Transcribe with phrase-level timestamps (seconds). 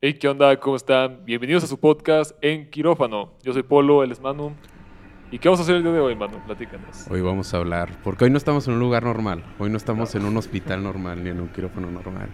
[0.00, 0.56] Hey, ¿qué onda?
[0.60, 1.24] ¿Cómo están?
[1.24, 3.32] Bienvenidos a su podcast en Quirófano.
[3.42, 4.54] Yo soy Polo, él es Manu.
[5.32, 6.38] ¿Y qué vamos a hacer el día de hoy, Manu?
[6.46, 7.08] Platícanos.
[7.10, 10.14] Hoy vamos a hablar, porque hoy no estamos en un lugar normal, hoy no estamos
[10.14, 12.28] en un hospital normal ni en un quirófano normal.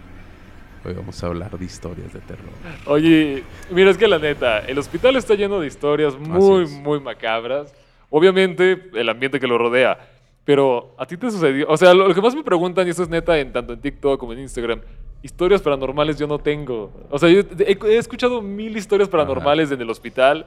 [0.85, 2.51] Hoy vamos a hablar de historias de terror.
[2.85, 7.73] Oye, mira, es que la neta, el hospital está lleno de historias muy, muy macabras.
[8.11, 9.97] Obviamente, el ambiente que lo rodea.
[10.43, 11.65] Pero, ¿a ti te sucedió?
[11.67, 13.81] O sea, lo, lo que más me preguntan, y esto es neta, en, tanto en
[13.81, 14.81] TikTok como en Instagram,
[15.21, 16.91] historias paranormales yo no tengo.
[17.09, 20.45] O sea, yo he, he escuchado mil historias paranormales en el hospital,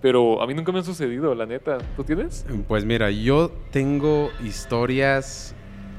[0.00, 1.78] pero a mí nunca me han sucedido, la neta.
[1.96, 2.46] ¿Tú tienes?
[2.68, 5.54] Pues mira, yo tengo historias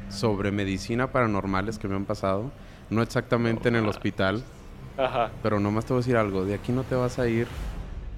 [0.09, 2.51] sobre medicina paranormales que me han pasado,
[2.89, 4.43] no exactamente en el hospital,
[4.97, 5.31] Ajá.
[5.41, 7.47] pero nomás te voy a decir algo, de aquí no te vas a ir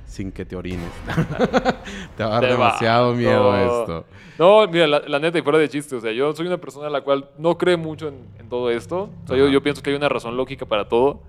[0.07, 0.89] sin que te orines.
[2.17, 3.81] te va a dar Te va- demasiado miedo no.
[3.81, 4.05] esto.
[4.39, 6.87] No, mira, la, la neta, y fuera de chiste, o sea, yo soy una persona
[6.87, 9.09] a la cual no cree mucho en, en todo esto.
[9.23, 11.21] O sea, yo, yo pienso que hay una razón lógica para todo.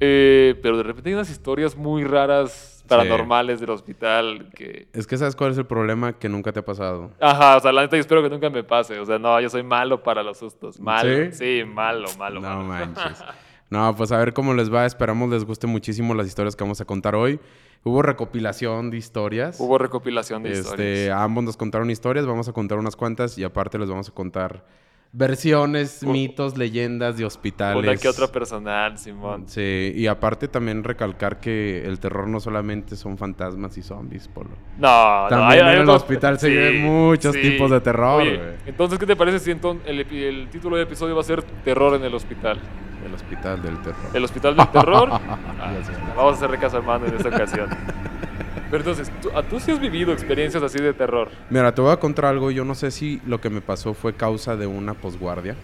[0.00, 4.86] Eh, pero de repente hay unas historias muy raras, paranormales del hospital que...
[4.92, 7.10] Es que sabes cuál es el problema que nunca te ha pasado.
[7.20, 8.98] Ajá, o sea, la neta, yo espero que nunca me pase.
[9.00, 10.78] O sea, no, yo soy malo para los sustos.
[10.80, 11.32] Malo.
[11.32, 11.60] ¿Sí?
[11.60, 12.64] Sí, malo, malo, No malo.
[12.64, 13.24] manches.
[13.70, 14.86] No, pues a ver cómo les va.
[14.86, 17.38] Esperamos les guste muchísimo las historias que vamos a contar hoy.
[17.84, 19.60] Hubo recopilación de historias.
[19.60, 21.18] Hubo recopilación de este, historias.
[21.18, 24.64] ambos nos contaron historias, vamos a contar unas cuantas y aparte les vamos a contar
[25.12, 27.82] versiones, mitos, leyendas de hospitales.
[27.82, 29.44] Una que otra personal, Simón.
[29.48, 34.50] Sí, y aparte también recalcar que el terror no solamente son fantasmas y zombies, Polo.
[34.78, 38.36] No, no, También hay- en hay el hospital se viven muchos tipos de terror, Oye,
[38.36, 38.48] güey.
[38.66, 42.14] entonces, ¿qué te parece si el, título del episodio va a ser Terror en el
[42.14, 42.58] hospital?
[43.04, 44.10] El hospital del terror.
[44.12, 45.08] ¿El hospital del terror?
[45.60, 45.72] Ah,
[46.16, 47.68] vamos a hacerle caso a mano en esta ocasión.
[48.70, 51.28] Pero entonces, ¿tú, a- ¿tú sí has vivido experiencias así de terror?
[51.50, 52.50] Mira, te voy a contar algo.
[52.50, 55.56] Yo no sé si lo que me pasó fue causa de una posguardia.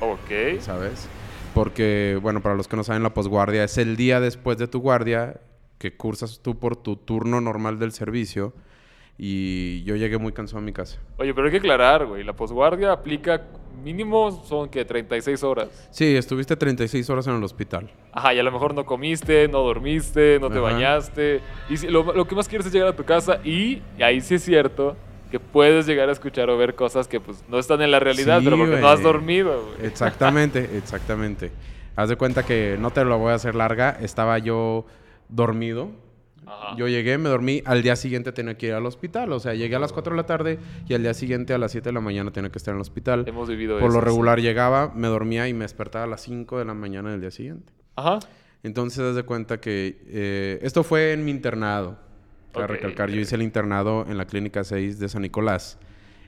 [0.00, 0.60] Ok.
[0.60, 1.08] ¿sabes?
[1.54, 4.80] Porque, bueno, para los que no saben, la posguardia es el día después de tu
[4.80, 5.40] guardia
[5.78, 8.52] que cursas tú por tu turno normal del servicio.
[9.18, 10.98] Y yo llegué muy cansado a mi casa.
[11.16, 12.22] Oye, pero hay que aclarar, güey.
[12.22, 13.42] La posguardia aplica
[13.82, 15.88] mínimo son que 36 horas.
[15.90, 17.90] Sí, estuviste 36 horas en el hospital.
[18.12, 20.62] Ajá, y a lo mejor no comiste, no dormiste, no te Ajá.
[20.72, 21.40] bañaste.
[21.70, 24.20] Y si- lo, lo que más quieres es llegar a tu casa y, y ahí
[24.20, 24.96] sí es cierto
[25.30, 28.38] que puedes llegar a escuchar o ver cosas que pues no están en la realidad,
[28.40, 29.62] Sí, pero porque no has dormido.
[29.82, 31.50] Exactamente, exactamente.
[31.96, 33.96] Haz de cuenta que no te lo voy a hacer larga.
[34.00, 34.84] Estaba yo
[35.28, 35.90] dormido.
[36.46, 36.76] Ajá.
[36.76, 39.32] Yo llegué, me dormí, al día siguiente tenía que ir al hospital.
[39.32, 40.58] O sea, llegué a las 4 de la tarde
[40.88, 42.82] y al día siguiente a las 7 de la mañana tenía que estar en el
[42.82, 43.24] hospital.
[43.26, 44.04] Hemos vivido Por eso, lo sí.
[44.06, 47.30] regular llegaba, me dormía y me despertaba a las 5 de la mañana del día
[47.32, 47.72] siguiente.
[47.96, 48.20] Ajá.
[48.62, 51.98] Entonces, haz de cuenta que eh, esto fue en mi internado.
[52.52, 55.78] Para recalcar, yo hice el internado en la Clínica 6 de San Nicolás.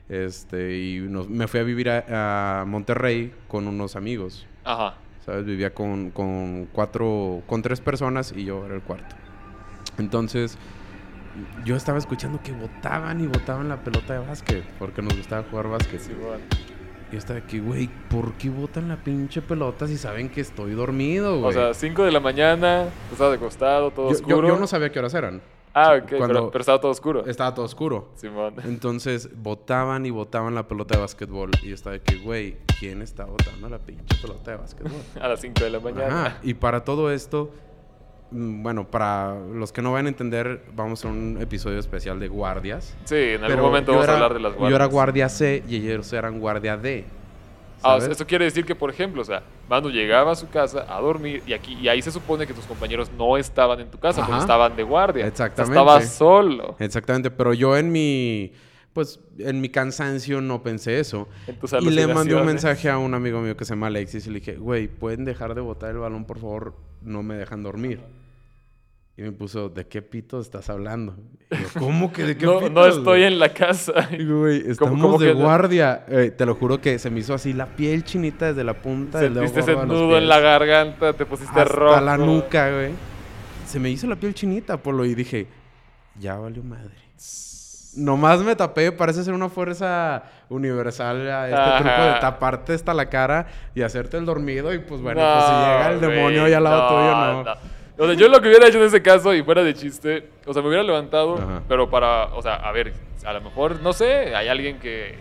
[0.09, 4.45] Este, y nos- me fui a vivir a, a Monterrey con unos amigos.
[4.63, 4.95] Ajá.
[5.25, 5.45] ¿Sabes?
[5.45, 9.15] Vivía con, con cuatro, con tres personas y yo era el cuarto.
[9.99, 10.57] Entonces,
[11.65, 15.69] yo estaba escuchando que botaban y botaban la pelota de básquet, porque nos gustaba jugar
[15.69, 15.99] básquet.
[16.01, 16.43] Sí, bueno.
[17.09, 20.73] Y yo estaba aquí, güey, ¿por qué botan la pinche pelota si saben que estoy
[20.73, 21.49] dormido, güey?
[21.49, 24.47] O sea, 5 de la mañana, tú estabas acostado, todo yo, oscuro.
[24.47, 25.41] yo- yo no sabía qué horas eran.
[25.73, 27.25] Ah, ok, pero, pero estaba todo oscuro.
[27.27, 28.09] Estaba todo oscuro.
[28.15, 28.55] Simón.
[28.65, 31.51] Entonces, botaban y botaban la pelota de básquetbol.
[31.61, 34.91] Y estaba de que, güey, ¿quién está botando la pinche pelota de básquetbol?
[35.21, 36.25] A las 5 de la mañana.
[36.25, 36.37] Ajá.
[36.41, 37.51] Y para todo esto,
[38.31, 42.95] bueno, para los que no van a entender, vamos a un episodio especial de guardias.
[43.05, 44.69] Sí, en algún momento vamos a hablar de las guardias.
[44.69, 47.05] Yo era guardia C y ellos eran guardia D.
[47.81, 50.85] Ah, o esto quiere decir que, por ejemplo, o sea, Manu llegaba a su casa
[50.89, 53.97] a dormir y aquí y ahí se supone que tus compañeros no estaban en tu
[53.97, 54.41] casa porque Ajá.
[54.41, 55.23] estaban de guardia.
[55.23, 55.79] O sea, Exactamente.
[55.79, 58.51] estabas solo Exactamente, pero yo en mi,
[58.93, 61.27] pues, en mi cansancio no pensé eso.
[61.81, 64.39] Y le mandé un mensaje a un amigo mío que se llama Alexis y le
[64.39, 66.75] dije, güey, ¿pueden dejar de botar el balón, por favor?
[67.01, 67.99] No me dejan dormir.
[69.15, 71.17] Y me puso, ¿de qué pito estás hablando?
[71.51, 73.91] Y yo, ¿cómo que de qué No, pitos, no estoy güey?" en la casa.
[74.17, 76.05] Digo, güey, estamos cómo de que guardia.
[76.07, 79.19] Eh, te lo juro que se me hizo así la piel chinita desde la punta
[79.19, 81.99] del dedo Sentiste ese nudo en la garganta, te pusiste hasta rojo.
[81.99, 82.91] la nuca, güey.
[83.67, 85.47] Se me hizo la piel chinita, Polo, y dije,
[86.17, 86.95] ya valió madre.
[87.95, 91.77] Nomás me tapé, parece ser una fuerza universal a este Ajá.
[91.79, 95.45] truco de taparte hasta la cara y hacerte el dormido y pues bueno, No, pues
[95.45, 97.51] si llega el demonio güey, ahí al lado tuyo, no.
[97.97, 100.53] O sea, yo lo que hubiera hecho en ese caso, y fuera de chiste, o
[100.53, 101.61] sea, me hubiera levantado, Ajá.
[101.67, 102.93] pero para, o sea, a ver,
[103.25, 105.17] a lo mejor, no sé, hay alguien que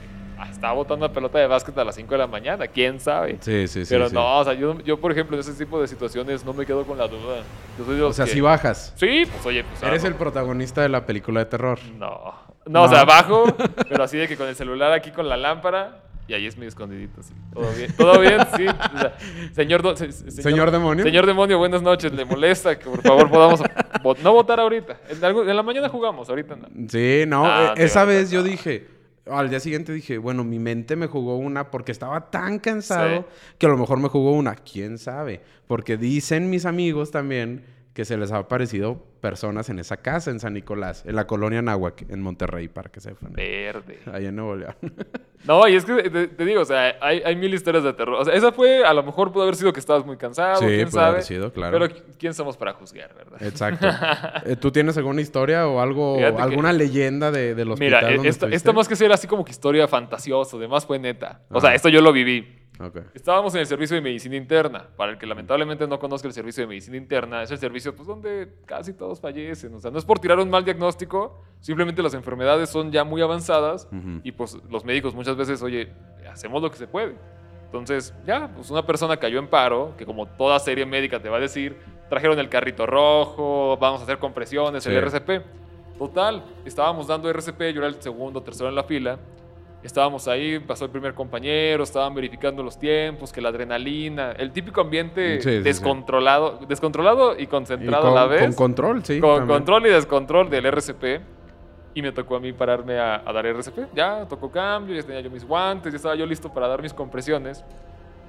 [0.48, 3.38] está botando la pelota de básquet a las 5 de la mañana, quién sabe.
[3.40, 3.92] Sí, sí, sí.
[3.92, 4.14] pero sí.
[4.14, 6.84] no, o sea, yo, yo, por ejemplo, en ese tipo de situaciones no me quedo
[6.84, 7.38] con la duda.
[7.78, 8.92] Yo soy de O sea, que- si bajas.
[8.96, 9.82] Sí, pues oye, pues.
[9.82, 11.78] Eres ah, el protagonista de la película de terror.
[11.98, 12.46] No.
[12.68, 13.44] No, o sea, bajo,
[13.88, 16.02] pero así de que con el celular aquí con la lámpara.
[16.26, 17.32] Y ahí es medio escondidito, sí.
[17.54, 18.66] Todo bien, todo bien, sí.
[18.66, 19.16] O sea,
[19.54, 21.02] señor, do- se- se- ¿Señor demonio?
[21.02, 22.12] Señor demonio, buenas noches.
[22.12, 23.62] Le molesta que por favor podamos
[24.22, 24.98] no votar ahorita.
[25.08, 26.68] En, la mañana jugamos, ahorita no.
[26.90, 28.86] Sí, no, Ah, eh, esa vez yo dije,
[29.26, 33.24] al día siguiente dije, bueno, mi mente me jugó una porque estaba tan cansado Sí.
[33.56, 37.64] que a lo mejor me jugó una, quién sabe, porque dicen mis amigos también
[37.98, 41.60] que se les ha aparecido personas en esa casa en San Nicolás, en la colonia
[41.62, 43.32] Nahuac, en Monterrey, para que sepan.
[43.32, 43.98] Verde.
[44.12, 44.76] Ahí en Nuevo León.
[45.44, 48.16] No, y es que te, te digo, o sea, hay, hay mil historias de terror.
[48.20, 50.66] O sea, esa fue, a lo mejor pudo haber sido que estabas muy cansado, Sí,
[50.66, 51.22] quién pudo haber sabe.
[51.22, 51.78] sido, claro.
[51.78, 53.40] Pero ¿quién somos para juzgar, verdad?
[53.42, 53.86] Exacto.
[54.44, 58.28] Eh, ¿Tú tienes alguna historia o algo, Fíjate que- alguna leyenda de, del hospital Mira,
[58.28, 61.40] esta, esta más que ser así como que historia fantasiosa, además fue neta.
[61.50, 62.57] O sea, esto yo lo viví.
[62.80, 62.98] Ok.
[63.14, 64.86] Estábamos en el servicio de medicina interna.
[64.96, 68.06] Para el que lamentablemente no conozca el servicio de medicina interna, es el servicio pues,
[68.06, 69.74] donde casi todos fallecen.
[69.74, 73.20] O sea, no es por tirar un mal diagnóstico, simplemente las enfermedades son ya muy
[73.20, 74.20] avanzadas Ujú.
[74.22, 75.92] y pues los médicos muchas veces, oye,
[76.30, 77.16] hacemos lo que se puede.
[77.64, 81.36] Entonces, ya, pues una persona cayó en paro, que como toda serie médica te va
[81.36, 81.76] a decir,
[82.08, 84.98] trajeron el carrito rojo, vamos a hacer compresiones, el Sí.
[84.98, 85.42] RCP.
[85.98, 89.18] Total, estábamos dando RCP, yo era el segundo, tercero en la fila.
[89.82, 94.80] Estábamos ahí, pasó el primer compañero, estaban verificando los tiempos, que la adrenalina, el típico
[94.80, 95.62] ambiente Sí, sí, sí.
[95.62, 98.42] descontrolado, descontrolado y Y concentrado con, a la vez.
[98.42, 99.20] con control, sí.
[99.20, 99.56] con también.
[99.58, 101.04] control y descontrol del RCP.
[101.94, 103.94] Y me tocó a mí pararme a, a dar RCP.
[103.94, 106.92] Ya, tocó cambio, ya tenía yo mis guantes, ya estaba yo listo para dar mis
[106.92, 107.64] compresiones.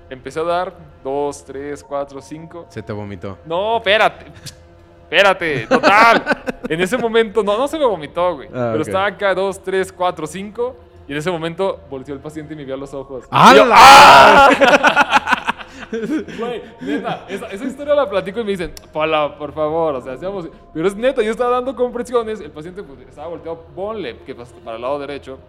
[0.10, 0.74] Empecé a dar
[1.04, 2.66] dos, tres, cuatro, cinco.
[2.69, 3.38] Se te vomitó.
[3.46, 4.25] No, espérate.
[5.04, 6.24] Espérate, total.
[6.69, 8.48] en ese momento, no, no se me vomitó, güey.
[8.50, 8.88] Ah, pero ok.
[8.88, 10.75] estaba acá, dos, tres, cuatro, cinco.
[11.10, 13.26] Y en ese momento volteó el paciente y me vio a los ojos.
[13.32, 14.50] ¡ah!
[15.92, 20.16] Güey, neta, esa, esa historia la platico y me dicen, Pala, por favor, o sea,
[20.18, 20.48] seamos...
[20.72, 24.76] Pero es neta, yo estaba dando compresiones, el paciente pues, estaba volteado, ponle, que para
[24.76, 25.40] el lado derecho,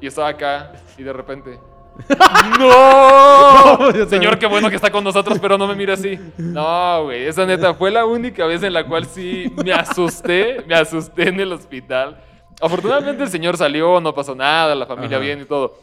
[0.00, 1.58] y estaba acá, y de repente...
[2.60, 4.06] ¡No!
[4.08, 6.20] Señor, qué bueno que está con nosotros, pero no me mira así.
[6.38, 10.76] No, güey, esa neta fue la única vez en la cual sí me asusté, me
[10.76, 12.20] asusté en el hospital.
[12.64, 15.24] Afortunadamente el señor salió, no pasó nada, la familia Ajá.
[15.24, 15.82] bien y todo.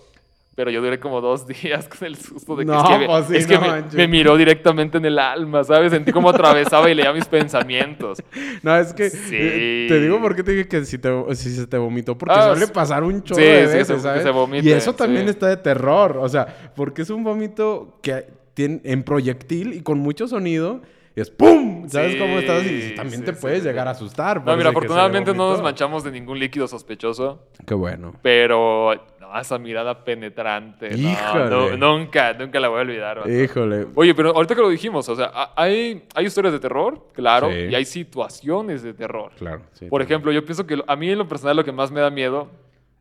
[0.54, 3.06] Pero yo duré como dos días con el susto de que, No, es que, me-
[3.06, 3.62] pues sí, es que no
[3.94, 5.92] me, miró directamente en el alma, ¿sabes?
[5.94, 8.22] Sentí como atravesaba y leía mis pensamientos.
[8.64, 9.36] No, es que Sí.
[9.40, 12.36] eh, te digo por qué te dije que si, te, si se te vomitó, porque
[12.38, 14.24] Ah, suele pasar un chorro Sí, de veces, se- ¿sabes?
[14.24, 18.28] se vomite, y eso también está de terror, o sea, porque es un vómito que
[18.54, 20.82] tiene en proyectil y con mucho sonido,
[21.16, 21.88] es ¡pum!
[21.90, 22.64] ¿Sabes Sí, cómo estás?
[22.66, 23.68] Y también sí, te puedes sí.
[23.68, 24.38] llegar a asustar.
[24.46, 27.48] No, mira, se afortunadamente no nos manchamos de ningún líquido sospechoso.
[27.66, 28.14] Qué bueno.
[28.22, 30.90] Pero no, esa mirada penetrante.
[30.92, 31.78] no, Híjole.
[31.78, 33.30] no, nunca, nunca la voy a olvidar.
[33.30, 33.88] Híjole.
[33.96, 37.76] Oye, pero ahorita que lo dijimos, o sea, hay, hay historias de terror, claro, y
[37.76, 39.32] hay situaciones de terror.
[39.38, 39.64] Claro.
[39.90, 42.10] Por ejemplo, yo pienso que a mí en lo personal lo que más me da
[42.10, 42.50] miedo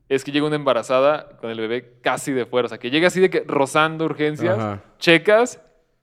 [0.08, 2.66] es que llegue una embarazada con el bebé casi de fuera.
[2.66, 4.80] O sea, que llegue así de que rozando urgencias, Ajá.
[4.98, 5.60] checas,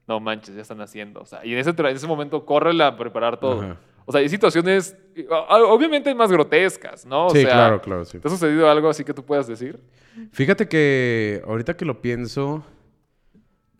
[0.08, 1.22] no manches, ya están haciendo.
[1.22, 3.62] O sea, y en ese, en ese momento córrele a preparar todo.
[3.62, 3.78] Ajá.
[4.06, 4.96] O sea, hay situaciones,
[5.30, 7.26] o- o- obviamente más grotescas, ¿no?
[7.26, 8.20] O Sí, sea, claro, claro, sí.
[8.20, 9.80] ¿Te ha sucedido algo así que tú puedas decir?
[10.32, 12.64] Fíjate que ahorita que lo pienso,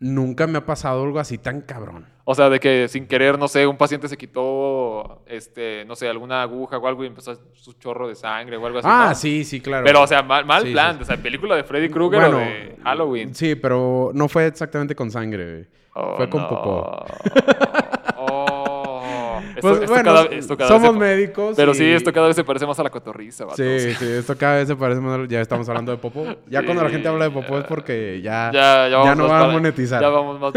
[0.00, 2.06] nunca me ha pasado algo así tan cabrón.
[2.24, 6.08] O sea, de que sin querer, no sé, un paciente se quitó, este, no sé,
[6.08, 8.88] alguna aguja o algo y empezó su chorro de sangre o algo así.
[8.90, 9.14] Ah, ¿no?
[9.14, 9.84] sí, sí, claro.
[9.84, 10.96] Pero, o sea, mal, mal Sí, plan.
[10.96, 11.02] sí.
[11.02, 13.34] O sea, película de Freddy Krueger o de Halloween.
[13.34, 15.68] Sí, pero no fue exactamente con sangre.
[15.94, 16.48] Oh, fue con no.
[16.48, 17.06] popó.
[19.58, 21.56] Esto, Pues, esto bueno, cada, esto cada somos vez se- médicos.
[21.56, 23.56] Pero y- sí, esto cada vez se parece más a la cotorriza, vato.
[23.56, 25.28] Sí, sí, esto cada vez se parece más.
[25.28, 26.24] Ya estamos hablando de popó.
[26.48, 29.32] Ya cuando la gente habla de popó es porque ya, Ya, ya, vamos no más
[29.42, 30.00] va a monetizar.
[30.00, 30.52] Ya vamos más.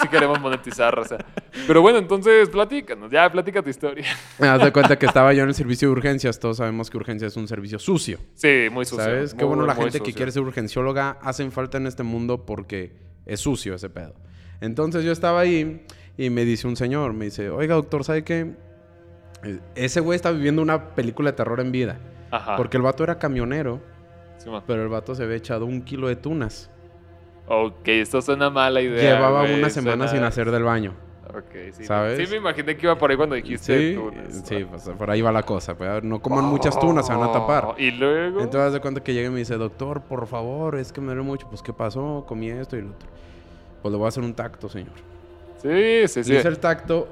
[0.00, 1.18] si queremos monetizar, o sea.
[1.66, 3.10] Pero bueno, entonces platícanos.
[3.10, 4.06] Ya, platica tu historia.
[4.38, 6.40] Me das de cuenta que estaba yo en el servicio de urgencias.
[6.40, 8.18] Todos sabemos que urgencias es un servicio sucio.
[8.34, 9.04] Sí, muy sucio.
[9.04, 9.34] ¿Sabes?
[9.34, 12.92] Qué bueno la gente que quiere ser urgencióloga hacen falta en este mundo porque
[13.26, 14.14] es sucio ese pedo.
[14.60, 15.84] Entonces yo estaba ahí
[16.18, 18.52] y me dice un señor, me dice, oiga doctor, ¿sabe qué?
[19.44, 21.98] Eh, Ese güey está viviendo una película de terror en vida.
[22.30, 22.56] Ajá.
[22.56, 23.80] Porque el vato era camionero,
[24.36, 26.70] Sí, pero el vato se había echado un kilo de tunas.
[27.48, 29.14] Ok, esto suena mala idea.
[29.14, 30.92] Llevaba güey, una semana suena- sin hacer del baño.
[31.30, 31.84] Ok, sí.
[31.84, 32.18] ¿Sabes?
[32.18, 34.42] Sí, me imaginé que iba por ahí cuando dijiste Sí, tunas.
[34.44, 35.76] sí, pues, por ahí va la cosa.
[35.76, 37.64] pues, no coman muchas tunas, se van a tapar.
[37.66, 38.40] Oh, Y luego.
[38.40, 41.22] Entonces, de cuenta que llega y me dice, doctor, por favor, es que me duele
[41.22, 41.46] mucho.
[41.48, 42.24] Pues, ¿qué pasó?
[42.26, 43.08] Comí esto y lo otro.
[43.82, 44.92] Pues le voy a hacer un tacto, señor.
[45.62, 46.34] Sí, sí, sí.
[46.34, 47.08] Hice el tacto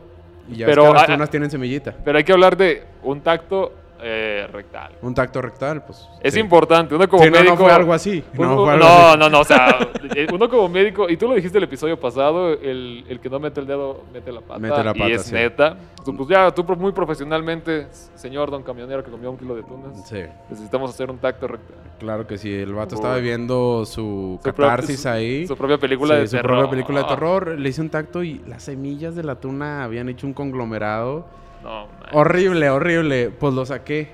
[0.50, 1.94] y ya Pero, ves que las tunas tienen semillita.
[2.04, 4.92] Pero hay que hablar de un tacto eh, rectal.
[5.02, 6.08] Un tacto rectal, pues.
[6.20, 6.40] Es sí.
[6.40, 7.54] importante, uno como Sí, no, médico...
[7.54, 8.22] no fue algo así.
[8.36, 9.18] uno- No, fue algo no, así.
[9.18, 9.78] no, no, o sea,
[10.14, 13.38] eh, uno como médico, y tú lo dijiste el episodio pasado, el, el que no
[13.40, 14.58] mete el dedo, mete la pata.
[14.58, 15.34] Mete la y es sí.
[15.34, 15.76] neta.
[16.04, 20.20] Pues ya, tú muy profesionalmente, señor don camionero que comió un kilo de tunas, Sí,
[20.48, 21.76] necesitamos hacer un tacto rectal.
[21.98, 22.52] claro que sí.
[22.54, 25.46] El vato estaba viendo su Su catarsis su- ahí.
[25.46, 26.52] Su propia película de su terror.
[26.58, 27.58] propia película de terror.
[27.58, 31.26] Le hice un tacto y las semillas de la tuna habían hecho un conglomerado.
[31.66, 32.08] No, man.
[32.12, 33.30] Horrible, horrible.
[33.30, 34.10] Pues lo saqué.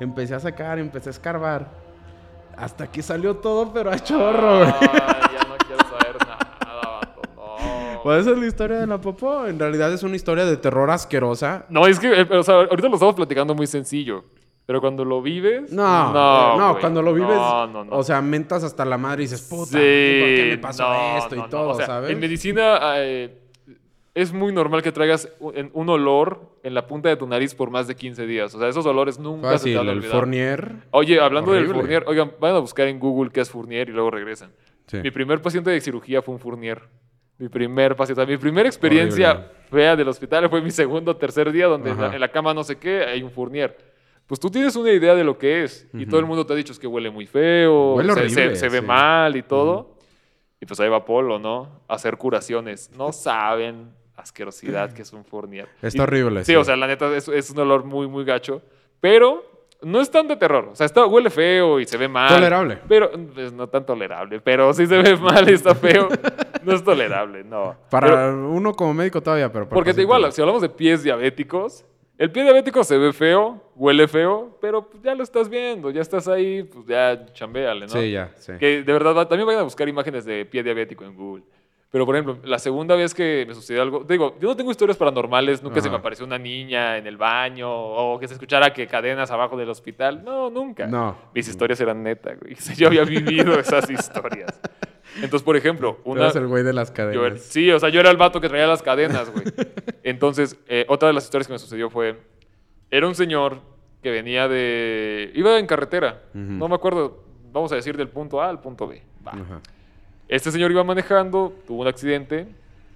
[0.00, 1.68] Empecé a sacar, empecé a escarbar.
[2.56, 4.70] Hasta que salió todo, pero a chorro, güey.
[4.80, 7.22] Ay, ya no quiero saber nada, vato.
[7.36, 8.00] No.
[8.02, 9.46] Pues esa es la historia de la popó.
[9.46, 11.66] En realidad es una historia de terror asquerosa.
[11.68, 14.24] No, es que, eh, o sea, ahorita lo estamos platicando muy sencillo.
[14.66, 15.70] Pero cuando lo vives.
[15.72, 17.96] No, no, no, cuando lo vives, No, no, no.
[17.96, 20.86] o sea, mentas hasta la madre y dices, puta, Sí, ¿por qué me pasó
[21.18, 22.10] esto y todo, O sea, sabes?
[22.10, 23.40] En medicina eh,
[24.14, 27.70] es muy normal que traigas un, un olor en la punta de tu nariz por
[27.70, 28.54] más de 15 días.
[28.54, 30.12] O sea, esos olores nunca se te van a el olvidar.
[30.16, 30.72] Fournier.
[30.92, 31.66] Oye, hablando del.
[31.66, 34.52] Fournier, oigan, vayan a buscar en Google qué es Fournier y luego regresan.
[34.86, 34.98] Sí.
[35.02, 36.82] Mi primer paciente de cirugía fue un Fournier.
[37.38, 38.20] Mi primer paciente.
[38.22, 39.48] o sea, mi primera experiencia Horrible.
[39.70, 42.54] fea del hospital fue mi segundo o tercer día, donde en la, en la cama
[42.54, 43.76] no sé qué hay un Fournier.
[44.28, 45.88] Pues tú tienes una idea de lo que es.
[45.92, 48.40] Y todo el mundo te ha dicho es que huele muy feo, Huele se, se-
[48.40, 48.86] horrible, se ve sí.
[48.86, 49.96] mal y todo.
[50.60, 51.80] Y pues ahí va Polo, ¿no?
[51.88, 52.90] A hacer curaciones.
[52.96, 55.68] No saben asquerosidad que es un Fournier.
[55.82, 56.56] Está Y- horrible, Sí, sí.
[56.56, 58.62] o sea, la neta es, es un olor muy, muy gacho.
[59.00, 59.44] Pero
[59.82, 60.68] no es tan de terror.
[60.72, 62.28] O sea, está, huele feo y se ve mal.
[62.34, 62.78] Tolerable.
[62.88, 64.40] Pero pues, no tan tolerable.
[64.40, 66.08] Pero si se ve mal y está feo,
[66.62, 67.76] no es tolerable, no.
[67.90, 69.68] Para Pero- uno como médico todavía, pero...
[69.68, 71.84] porque te igual, si hablamos de pies diabéticos,
[72.16, 76.00] el pie diabético se ve feo, huele feo, pero pues, ya lo estás viendo, ya
[76.00, 77.88] estás ahí, pues ya chambéale, ¿no?
[77.92, 78.52] Sí, ya, sí.
[78.58, 81.42] Que de verdad, también vayan a buscar imágenes de pie diabético en Google.
[81.94, 84.96] Pero, por ejemplo, la segunda vez que me sucedió algo, digo, yo no tengo historias
[84.96, 88.88] paranormales, nunca se me apareció una niña en el baño o que se escuchara que
[88.88, 90.24] cadenas abajo del hospital.
[90.24, 90.88] No, nunca.
[90.88, 91.16] No.
[91.32, 92.56] Mis historias eran neta, güey.
[92.76, 94.60] Yo había vivido esas historias.
[95.22, 96.22] Entonces, por ejemplo, Tú una...
[96.24, 97.24] eres el güey de las Yo cadenas.
[97.26, 99.44] era- sí, o sea, yo era el vato que traía las cadenas, güey.
[100.02, 102.18] Entonces, eh, otra de las historias que me sucedió fue,
[102.90, 103.60] era un señor
[104.02, 105.30] que venía de...
[105.36, 107.22] Iba en carretera, no me acuerdo,
[107.52, 109.00] vamos a decir del punto A al punto B.
[109.24, 109.30] Va.
[109.30, 109.60] Ajá.
[110.28, 112.46] Este señor iba manejando, tuvo un accidente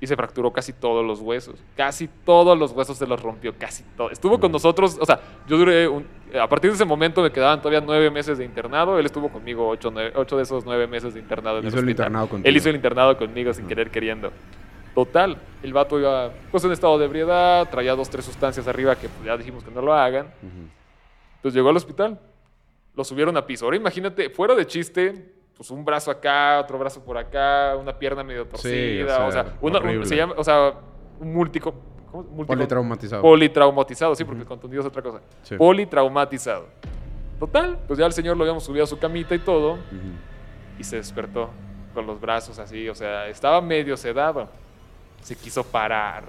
[0.00, 1.56] y se fracturó casi todos los huesos.
[1.76, 4.10] Casi todos los huesos se los rompió, casi todo.
[4.10, 6.06] Estuvo con nosotros, o sea, yo duré, un-
[6.40, 8.98] a partir de ese momento me quedaban todavía nueve meses de internado.
[8.98, 11.84] Él estuvo conmigo ocho, nueve- ocho de esos nueve meses de internado en Hizo el
[11.84, 11.90] hospital.
[12.06, 12.48] internado contigo.
[12.48, 14.30] Él hizo el internado conmigo sin querer queriendo.
[14.94, 19.08] Total, el vato iba pues en estado de ebriedad, traía dos, tres sustancias arriba que
[19.08, 20.26] pues, ya dijimos que no lo hagan.
[20.26, 20.68] Ujú.
[21.42, 22.18] Pues llegó al hospital.
[22.96, 23.64] Lo subieron a piso.
[23.64, 28.22] Ahora imagínate, fuera de chiste, pues un brazo acá, otro brazo por acá, una pierna
[28.24, 29.24] medio torcida.
[29.24, 30.06] o o sea, sea, una- un- horrible.
[30.06, 30.72] se llama, o sea,
[31.20, 31.74] un múltico.
[32.10, 32.22] ¿cómo?
[32.24, 33.20] Múltico- Politraumatizado.
[33.22, 35.20] Politraumatizado, sí, porque contundido es otra cosa.
[35.42, 35.56] Sí.
[35.56, 36.66] Politraumatizado.
[37.38, 39.78] Total, pues ya el señor lo habíamos subido a su camita y todo,
[40.78, 41.50] y se despertó
[41.94, 44.48] con los brazos así, o sea, estaba medio sedado.
[45.22, 46.24] Se quiso parar.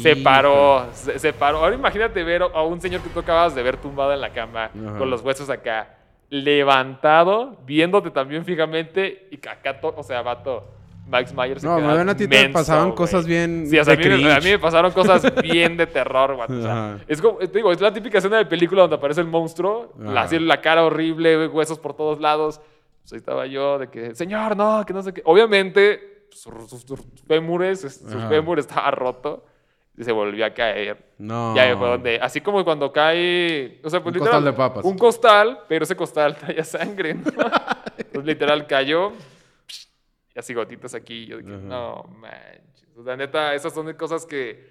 [0.00, 1.58] Se paró, se, se paró.
[1.58, 4.70] Ahora imagínate ver a un señor que tú acabas de ver tumbado en la cama,
[4.98, 5.96] con los huesos acá,
[6.32, 10.64] levantado, viéndote también fijamente, y acá, o sea, vato,
[11.06, 11.62] Max Myers.
[11.62, 12.36] No, queda me ven a ti te
[12.86, 12.96] güey.
[12.96, 14.44] cosas bien Sí, o sea, a mí, me- a mí cringe.
[14.52, 16.58] me pasaron cosas bien de terror, güey.
[16.58, 19.26] O sea, es como, te digo, es la típica escena de película donde aparece el
[19.26, 22.60] monstruo, la, así la cara horrible, huesos por todos lados.
[23.02, 25.22] Pues ahí estaba yo, de que, señor, no, que no sé qué.
[25.24, 27.84] Obviamente, sus, sus- sus fémures,
[28.64, 29.44] estaba roto
[30.02, 30.98] y se volvió a caer.
[31.18, 31.54] No.
[31.56, 34.84] Ya fue donde, así como cuando cae, o sea, pues Un literal, costal de papas.
[34.84, 37.22] Un costal, pero ese costal traía sangre, ¿no?
[38.12, 39.12] pues literal cayó
[40.34, 41.26] y así gotitas aquí.
[41.26, 42.88] Yo dije, no manches.
[42.96, 44.70] O sea, neta, esas son cosas que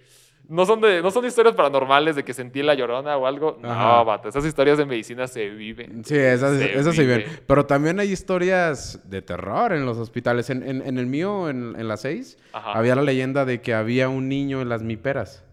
[0.52, 3.58] no son de, no son historias paranormales de que sentí la llorona o algo.
[3.64, 3.98] Ajá.
[4.00, 6.04] No, vato, esas historias de medicina se viven.
[6.06, 7.20] Sí, esas, Se esas sí ven.
[7.26, 7.40] vive.
[7.48, 10.50] Pero también hay historias de terror en los hospitales.
[10.50, 12.74] En, en- en el mío, en, en las seis, Ajá.
[12.74, 15.44] había la leyenda de que había un niño en las miperas.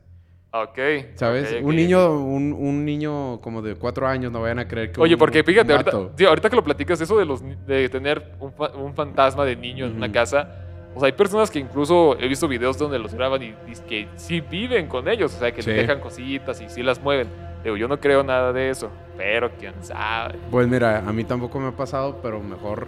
[0.51, 0.79] Ok.
[1.15, 1.51] ¿Sabes?
[1.53, 4.93] ok, ok, un niño, un, un niño como de cuatro años, no vayan a creer
[4.93, 7.89] que Oye, un- porque fíjate, ahorita, tío, ahorita que lo platicas, eso de, los, de
[7.91, 10.65] tener un, fa- un fantasma de niño en una casa,
[10.95, 14.09] o sea, hay personas que incluso he visto videos donde los graban y, y que
[14.17, 15.71] sí viven con ellos, o sea, que Sí.
[15.71, 17.29] les dejan cositas y sí las mueven.
[17.65, 20.37] Digo, yo no creo nada de eso, pero quién sabe.
[20.51, 22.87] Pues mira, a mí tampoco me ha pasado, pero mejor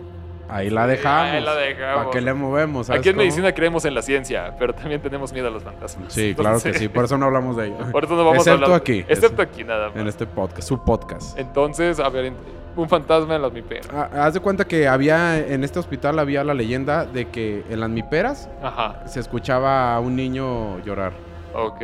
[0.48, 1.32] ahí la dejamos.
[1.32, 1.96] ahí la dejamos.
[2.04, 2.86] ¿Para qué le movemos?
[2.86, 3.22] ¿sabes Aquí en cómo?
[3.22, 6.12] medicina creemos en la ciencia, pero también tenemos miedo a los fantasmas.
[6.12, 6.88] Sí, claro que sí.
[6.88, 7.76] Por eso no hablamos de ello.
[7.92, 8.80] Por eso no vamos a Excepto hablar.
[8.80, 9.04] aquí.
[9.08, 9.96] Excepto aquí, nada más.
[9.96, 11.38] En este podcast, su podcast.
[11.38, 12.32] Entonces, a ver,
[12.76, 13.88] un fantasma en las miperas.
[13.92, 17.80] Ah, Haz de cuenta que había, en este hospital había la leyenda de que en
[17.80, 21.12] las miperas Ajá, se escuchaba a un niño llorar.
[21.54, 21.80] ok.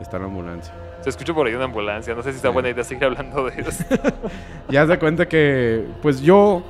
[0.00, 0.72] está la ambulancia.
[1.00, 2.14] Se escucha por ahí una ambulancia.
[2.14, 3.84] No sé si está buena idea seguir hablando de eso.
[4.68, 6.62] Ya haz de cuenta que, pues yo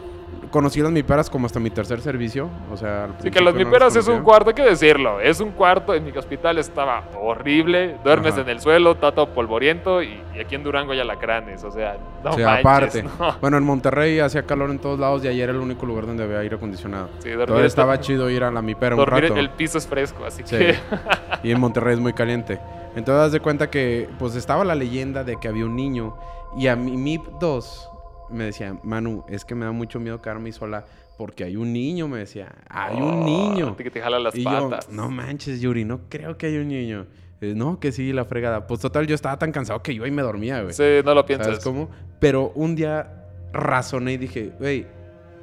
[0.50, 2.48] conocí las miperas como hasta mi tercer servicio.
[2.72, 5.20] O sea, Sí, que no las miperas es un cuarto, hay que decirlo.
[5.20, 7.96] Es un cuarto, en mi hospital estaba horrible.
[8.02, 8.42] Duermes Ajá.
[8.42, 10.02] en el suelo, está todo polvoriento.
[10.02, 11.64] Y, y aquí en Durango hay alacranes.
[11.64, 13.02] O sea, no Sí, manches, aparte.
[13.02, 13.10] no.
[13.40, 16.24] Bueno, en Monterrey hacía calor en todos lados y ayer era el único lugar donde
[16.24, 17.08] había aire acondicionado.
[17.18, 19.36] Sí, Entonces estaba chido ir a la mipera un rato.
[19.36, 20.56] el piso es fresco, así Sí.
[20.56, 20.76] que...
[21.42, 22.58] y en Monterrey es muy caliente.
[22.96, 26.16] Entonces, haz de cuenta que, pues, estaba la leyenda de que había un niño.
[26.56, 27.90] Y a mi MIP 2
[28.30, 30.84] me decía, Manu, es que me da mucho miedo quedarme sola
[31.16, 32.52] porque hay un niño, me decía.
[32.68, 33.76] Hay un Oh, niño.
[33.76, 34.88] Que te jala las y yo, patas.
[34.90, 37.06] no manches, Yuri, no creo que hay un niño.
[37.40, 38.66] Eh, no, que sí, la fregada.
[38.66, 40.72] Pues, total, yo estaba tan cansado que iba y me dormía, güey.
[40.74, 41.46] Sí, no lo piensas.
[41.46, 41.88] ¿Sabes cómo?
[42.20, 44.86] Pero un día razoné y dije, güey,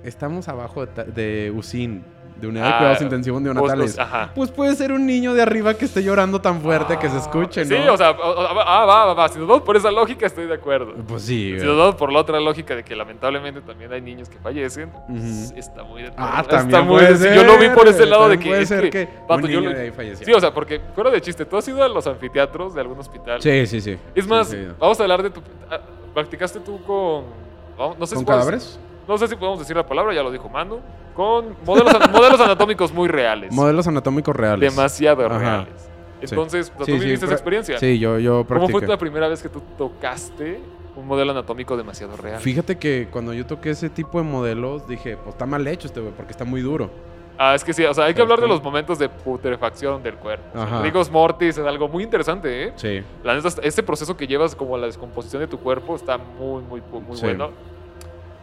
[0.03, 2.03] estamos abajo de, de USIN,
[2.39, 3.95] de Unidad de Ah, Cuidados Intensivos Neonatales.
[3.95, 4.31] Pues, ajá.
[4.35, 7.63] Pues puede ser un niño de arriba que esté llorando tan fuerte que se escuche,
[7.65, 7.67] ¿no?
[7.75, 8.53] Sí, o sea, ah,
[8.85, 9.29] va, va, va.
[9.29, 10.93] Si nos vamos por esa lógica, estoy de acuerdo.
[11.07, 14.27] Pues sí, Si nos vamos por la otra lógica de que lamentablemente también hay niños
[14.29, 17.35] que fallecen, pues, está muy de Ah, está también muy puede de- ser.
[17.35, 18.49] Yo lo vi por ese lado de que.
[18.49, 20.25] Puede ser que, vato, un yo niño lo- de ahí falleció.
[20.25, 22.99] Sí, o sea, porque fuera de chiste, tú has ido a los anfiteatros de algún
[22.99, 23.41] hospital.
[23.41, 23.97] Sí, sí, sí.
[24.13, 24.57] Es más, sí.
[24.79, 25.41] vamos a hablar de tu.
[25.71, 25.79] ah,
[26.13, 27.23] ¿Practicaste tú con.
[27.77, 28.79] vamos- No sé ¿Con si cadáveres?
[29.07, 30.79] No sé si podemos decir la palabra, ya lo dijo Manu.
[31.13, 33.53] Con modelos, an- modelos anatómicos muy reales.
[33.53, 34.73] Modelos anatómicos reales.
[34.75, 35.37] demasiado Ajá.
[35.39, 35.89] reales.
[36.21, 37.77] Entonces, Sí, tú sí, viviste esa experiencia.
[37.77, 38.87] Sí, yo, yo ¿Cómo fue practiqué.
[38.87, 40.59] la primera vez que tú tocaste
[40.95, 42.39] un modelo anatómico demasiado real?
[42.41, 45.99] Fíjate que cuando yo toqué ese tipo de modelos, dije, pues está mal hecho este
[45.99, 46.89] güey, porque está muy duro.
[47.37, 50.01] Ah, es que sí, o sea, hay que ¿Sabes hablar de los momentos de putrefacción
[50.01, 50.57] del cuerpo.
[50.57, 50.81] O sea.
[50.81, 52.73] Rigos mortis es algo muy interesante, ¿eh?
[52.77, 53.03] Sí.
[53.23, 56.81] La neta, este proceso que llevas como la descomposición de tu cuerpo está muy, muy,
[57.05, 57.25] muy Sí.
[57.25, 57.51] bueno.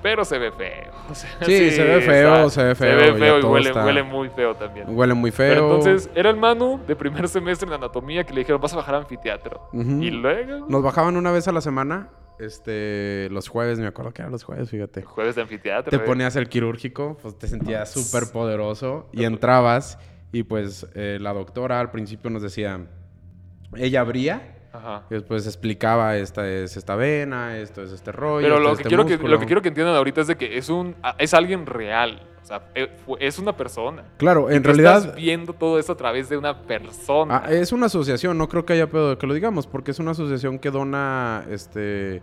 [0.03, 0.91] Pero se ve feo.
[1.11, 3.43] o sea, Sí, se ve feo, está- se ve Se feo, ve ya feo y
[3.45, 4.87] huele, está- huele muy feo también.
[4.89, 5.55] Huele muy feo.
[5.55, 8.77] Pero entonces, era el Manu de primer semestre en anatomía que le dijeron, vas a
[8.77, 9.69] bajar a anfiteatro.
[9.73, 14.23] Y luego, Nos bajaban una vez a la semana, este, los jueves, me acuerdo que
[14.23, 15.03] eran los jueves, fíjate.
[15.03, 15.91] jueves de anfiteatro.
[15.91, 16.07] Te ¿eh?
[16.07, 19.99] ponías el quirúrgico, pues te sentías súper poderoso y entrabas
[20.33, 22.81] y pues eh, la doctora al principio nos decía,
[23.77, 25.03] ella abría Ajá.
[25.11, 28.47] y después explicaba, esta es esta vena, esto es este rollo.
[28.47, 29.35] Pero lo que, este quiero que, músculo".
[29.35, 32.23] lo que quiero que entiendan ahorita es de que es, un, es alguien real.
[32.43, 34.03] O sea, eh, es una persona.
[34.17, 34.99] Claro, en Tú realidad...
[34.99, 37.43] Estás viendo todo esto a través de una persona.
[37.45, 40.01] Ah, es una asociación, no creo que haya pedo de que lo digamos, porque es
[40.01, 42.21] una asociación que dona este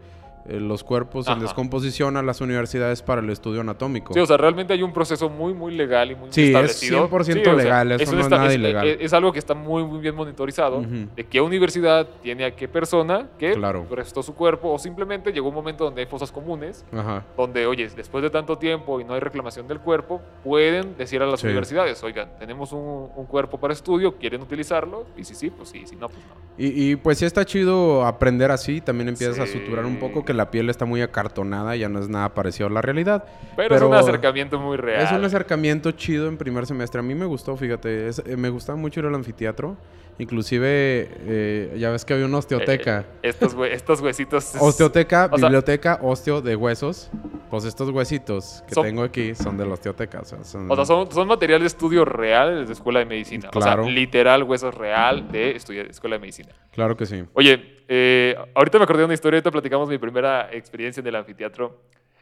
[0.50, 1.41] los cuerpos en Ajá.
[1.44, 4.13] descomposición a las universidades para el estudio anatómico.
[4.13, 7.10] Sí, o sea, realmente hay un proceso muy, muy legal y muy Sí, es establecido.
[7.10, 8.88] 100% o sea, legal, eso no es nada ilegal.
[8.88, 10.82] Es, es algo que está muy, muy bien monitorizado.
[11.15, 13.86] De qué universidad tiene a qué persona que Claro.
[13.89, 17.24] prestó su cuerpo o simplemente llegó un momento donde hay fosas comunes Ajá.
[17.38, 21.26] donde, oye, después de tanto tiempo y no hay reclamación del cuerpo, pueden decir a
[21.26, 21.47] las Sí.
[21.47, 25.06] universidades, oigan, tenemos un, un cuerpo para estudio, ¿quieren utilizarlo?
[25.17, 26.34] Y si sí, pues sí, si no, pues no.
[26.58, 29.54] Y, y, pues sí está chido aprender así, también empiezas a Sí.
[29.60, 32.69] suturar un poco que la piel está muy acartonada, ya no es nada parecido a
[32.71, 33.25] la realidad.
[33.58, 35.02] Pero, es un acercamiento muy real.
[35.04, 36.99] Es un acercamiento chido en primer semestre.
[36.99, 39.75] A mí me gustó, fíjate, es- eh, me gustaba mucho ir al anfiteatro.
[40.17, 42.99] Inclusive, eh, ya ves que había una osteoteca.
[43.23, 44.54] Eh, estos, hue- estos huesitos.
[44.56, 47.10] es- Osteoteca, o sea- biblioteca, osteo de huesos.
[47.49, 50.19] Pues estos huesitos que Son- tengo aquí son de la osteoteca.
[50.19, 53.49] O sea, son, O sea, son, son material de estudio real de escuela de medicina.
[53.49, 53.82] Claro.
[53.82, 56.49] O sea, literal huesos real de escuela de medicina.
[56.71, 57.23] Claro que sí.
[57.34, 61.15] Oye, eh, ahorita me acordé de una historia, ahorita platicamos mi primera experiencia en el
[61.15, 61.75] anfiteatro.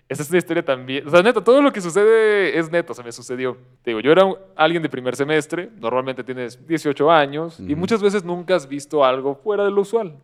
[0.07, 2.95] Esta es una historia también, o sea, neta, todo lo que sucede es neto, o
[2.95, 3.57] sea, me sucedió.
[3.83, 8.01] Te digo, yo era un- alguien de primer semestre, normalmente tienes 18 años, y muchas
[8.01, 10.15] veces nunca has visto algo fuera de lo usual,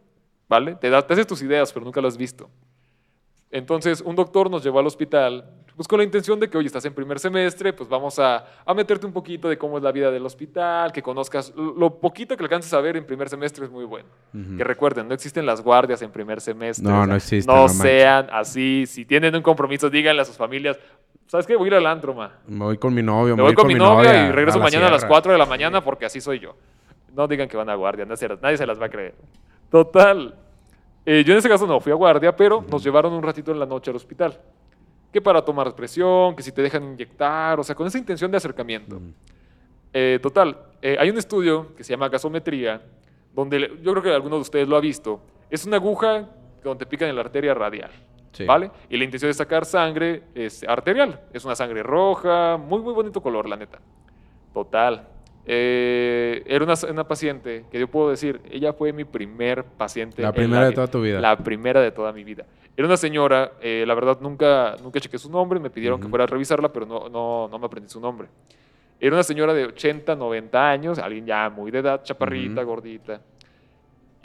[0.47, 0.75] ¿vale?
[0.75, 2.49] Te, da- te haces tus ideas, pero nunca lo has visto.
[3.51, 6.85] Entonces, un doctor nos llevó al hospital, pues con la intención de que, oye, estás
[6.85, 10.11] en primer semestre, pues vamos a, a meterte un poquito de cómo es la vida
[10.11, 13.85] del hospital, que conozcas lo poquito que alcances a ver en primer semestre es muy
[13.85, 14.07] bueno.
[14.33, 14.57] Ujú.
[14.57, 16.87] Que recuerden, no existen las guardias en primer semestre.
[16.87, 18.85] No, o sea, no existen, No, no sean así.
[18.87, 20.77] Si tienen un compromiso, díganle a sus familias.
[21.27, 21.55] ¿Sabes qué?
[21.55, 22.31] Voy a ir al antro, ma.
[22.45, 23.35] Me voy con mi novio.
[23.35, 25.13] Me voy con mi novia y a regreso la mañana a las sierra.
[25.13, 26.55] 4 de la mañana porque así soy yo.
[27.15, 29.15] No digan que van a guardia, no nadie se las va a creer.
[29.69, 30.35] Total.
[31.05, 33.59] Eh, yo en ese caso no fui a guardia, pero nos llevaron un ratito en
[33.59, 34.39] la noche al hospital.
[35.13, 38.37] Que para tomar presión, que si te dejan inyectar, o sea, con esa intención de
[38.37, 38.99] acercamiento.
[39.93, 42.81] Eh, total, eh, hay un estudio que se llama gasometría,
[43.33, 45.21] donde yo creo que alguno de ustedes lo ha visto.
[45.51, 46.27] Es una aguja
[46.63, 47.91] donde te pican en la arteria radial,
[48.31, 48.45] Sí.
[48.45, 48.71] ¿vale?
[48.89, 51.21] Y la intención es sacar sangre es arterial.
[51.31, 53.77] Es una sangre roja, muy, muy bonito color, la neta.
[54.51, 55.07] Total.
[55.45, 60.21] Eh, era una, una paciente que yo puedo decir, ella fue mi primer paciente.
[60.21, 61.19] La primera la de toda tu vida.
[61.19, 62.45] La primera de toda mi vida.
[62.75, 66.11] Era una señora, eh, la verdad nunca, nunca chequé su nombre, me pidieron que Ujú.
[66.11, 68.29] fuera a revisarla, pero no, no, no me aprendí su nombre.
[68.99, 72.69] Era una señora de 80, 90 años, alguien ya muy de edad, chaparrita, Ujú.
[72.69, 73.21] gordita.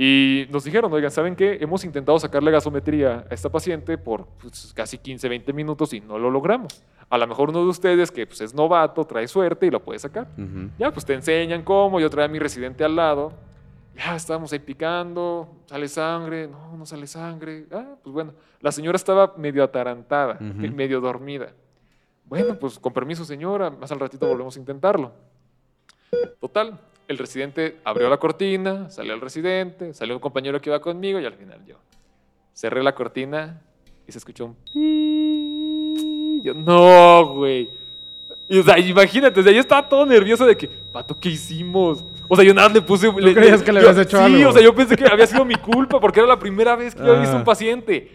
[0.00, 1.58] Y nos dijeron, oigan, ¿saben qué?
[1.60, 6.18] Hemos intentado sacarle gasometría a esta paciente por pues, casi 15, 20 minutos y no
[6.20, 6.84] lo logramos.
[7.10, 9.98] A lo mejor uno de ustedes que pues, es novato, trae suerte y lo puede
[9.98, 10.28] sacar.
[10.78, 12.00] Ya, pues te enseñan cómo.
[12.00, 13.32] Yo traía a mi residente al lado.
[13.96, 15.48] Ya estábamos ahí picando.
[15.66, 16.46] Sale sangre.
[16.48, 17.66] No, no sale sangre.
[17.72, 18.32] Ah, pues bueno.
[18.60, 20.74] La señora estaba medio atarantada, Ujú.
[20.74, 21.52] medio dormida.
[22.24, 23.70] Bueno, pues con permiso, señora.
[23.70, 25.12] Más al ratito volvemos a intentarlo.
[26.40, 31.18] Total, el residente abrió la cortina, salió el residente, salió un compañero que iba conmigo
[31.20, 31.76] y al final yo.
[32.52, 33.62] Cerré la cortina
[34.06, 34.44] y se escuchó
[34.74, 35.87] un...
[36.42, 37.68] Yo, no, güey.
[38.48, 42.02] Y, o sea, imagínate, o sea, yo estaba todo nervioso de que, pato, ¿qué hicimos?
[42.28, 43.08] O sea, yo nada le puse...
[43.10, 44.48] ¿Tú creías que le habías hecho sí, algo?
[44.48, 47.02] o sea, yo pensé que había sido mi culpa porque era la primera vez que
[47.02, 47.38] había visto Ah.
[47.40, 48.10] un paciente.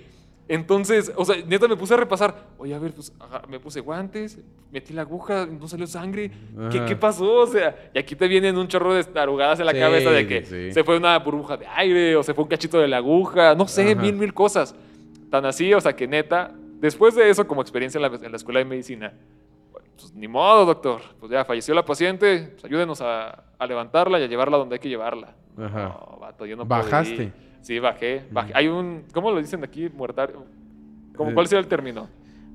[0.48, 2.36] Entonces, o sea, neta me puse a repasar.
[2.58, 4.38] Oye, a ver, pues ajá, me puse guantes,
[4.72, 6.32] metí la aguja, no salió sangre.
[6.72, 7.32] ¿Qué, pasó?
[7.36, 10.28] O sea, y aquí te vienen un chorro de tarugadas en la Sí, cabeza de
[10.28, 10.72] que sí.
[10.74, 13.68] se fue una burbuja de aire o se fue un cachito de la aguja, no
[13.68, 14.02] sé, Ajá.
[14.02, 14.76] mil, mil cosas.
[15.32, 16.52] Tan así, o sea, que neta,
[16.84, 19.12] después de eso, como experiencia en la, en la escuela de medicina,
[19.98, 21.02] pues ni modo, doctor.
[21.20, 24.80] Pues ya falleció la paciente, pues ayúdenos a, a levantarla y a llevarla donde hay
[24.80, 25.34] que llevarla.
[25.58, 25.84] Ajá.
[25.86, 27.16] No, vato, yo no ¿Bajaste?
[27.16, 27.34] podía.
[27.62, 28.52] Sí, bajé, bajé.
[28.56, 29.90] Hay un, ¿cómo lo dicen aquí?
[29.90, 30.44] Muertario.
[31.16, 32.10] ¿Cómo, Eh, ¿Cuál sería el término?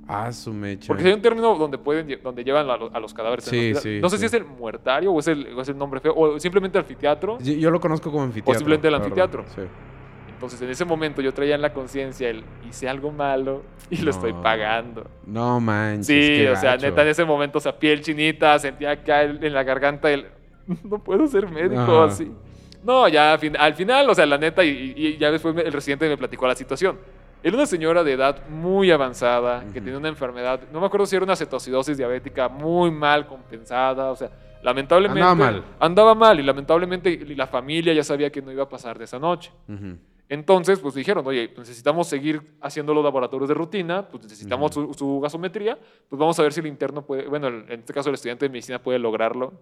[0.06, 0.86] Ah, su mecha.
[0.88, 3.44] Porque hay un término donde pueden donde llevan a, lo- a los cadáveres.
[3.44, 3.82] Sí, el hospital.
[3.96, 4.20] sí, no sé sí.
[4.20, 7.38] si es el muertario o es el, o es el nombre feo, o simplemente anfiteatro.
[7.40, 8.52] Yo, yo lo conozco como anfiteatro.
[8.54, 9.20] Posiblemente el la verdad.
[9.22, 9.44] anfiteatro.
[9.54, 9.62] Sí.
[10.38, 14.12] Entonces en ese momento yo traía en la conciencia el hice algo malo y lo
[14.12, 14.40] estoy No.
[14.40, 15.11] pagando.
[15.27, 16.07] No manches.
[16.07, 16.87] Sí, o sea, gacho.
[16.87, 20.27] neta en ese momento, o sea, piel chinita, sentía acá en la garganta el
[20.85, 22.05] no puedo ser médico Ajá.
[22.05, 22.31] así.
[22.85, 25.72] No, ya al fin- al final, o sea, la neta, y, y- ya después el
[25.72, 26.96] residente me platicó la situación.
[27.42, 29.72] Era una señora de edad muy avanzada, que Ujú.
[29.81, 34.16] tenía una enfermedad, no me acuerdo si era una cetocidosis diabética muy mal compensada, o
[34.16, 34.31] sea,
[34.62, 35.20] lamentablemente...
[35.20, 35.64] Andaba mal.
[35.81, 39.18] Andaba mal y lamentablemente la familia ya sabía que no iba a pasar de esa
[39.18, 39.51] noche.
[39.68, 39.96] Ujú.
[40.28, 45.20] Entonces, pues dijeron, oye, necesitamos seguir haciendo los laboratorios de rutina, pues necesitamos su, su
[45.20, 48.44] gasometría, pues vamos a ver si el interno puede, bueno, en este caso el estudiante
[48.44, 49.54] de medicina puede lograrlo.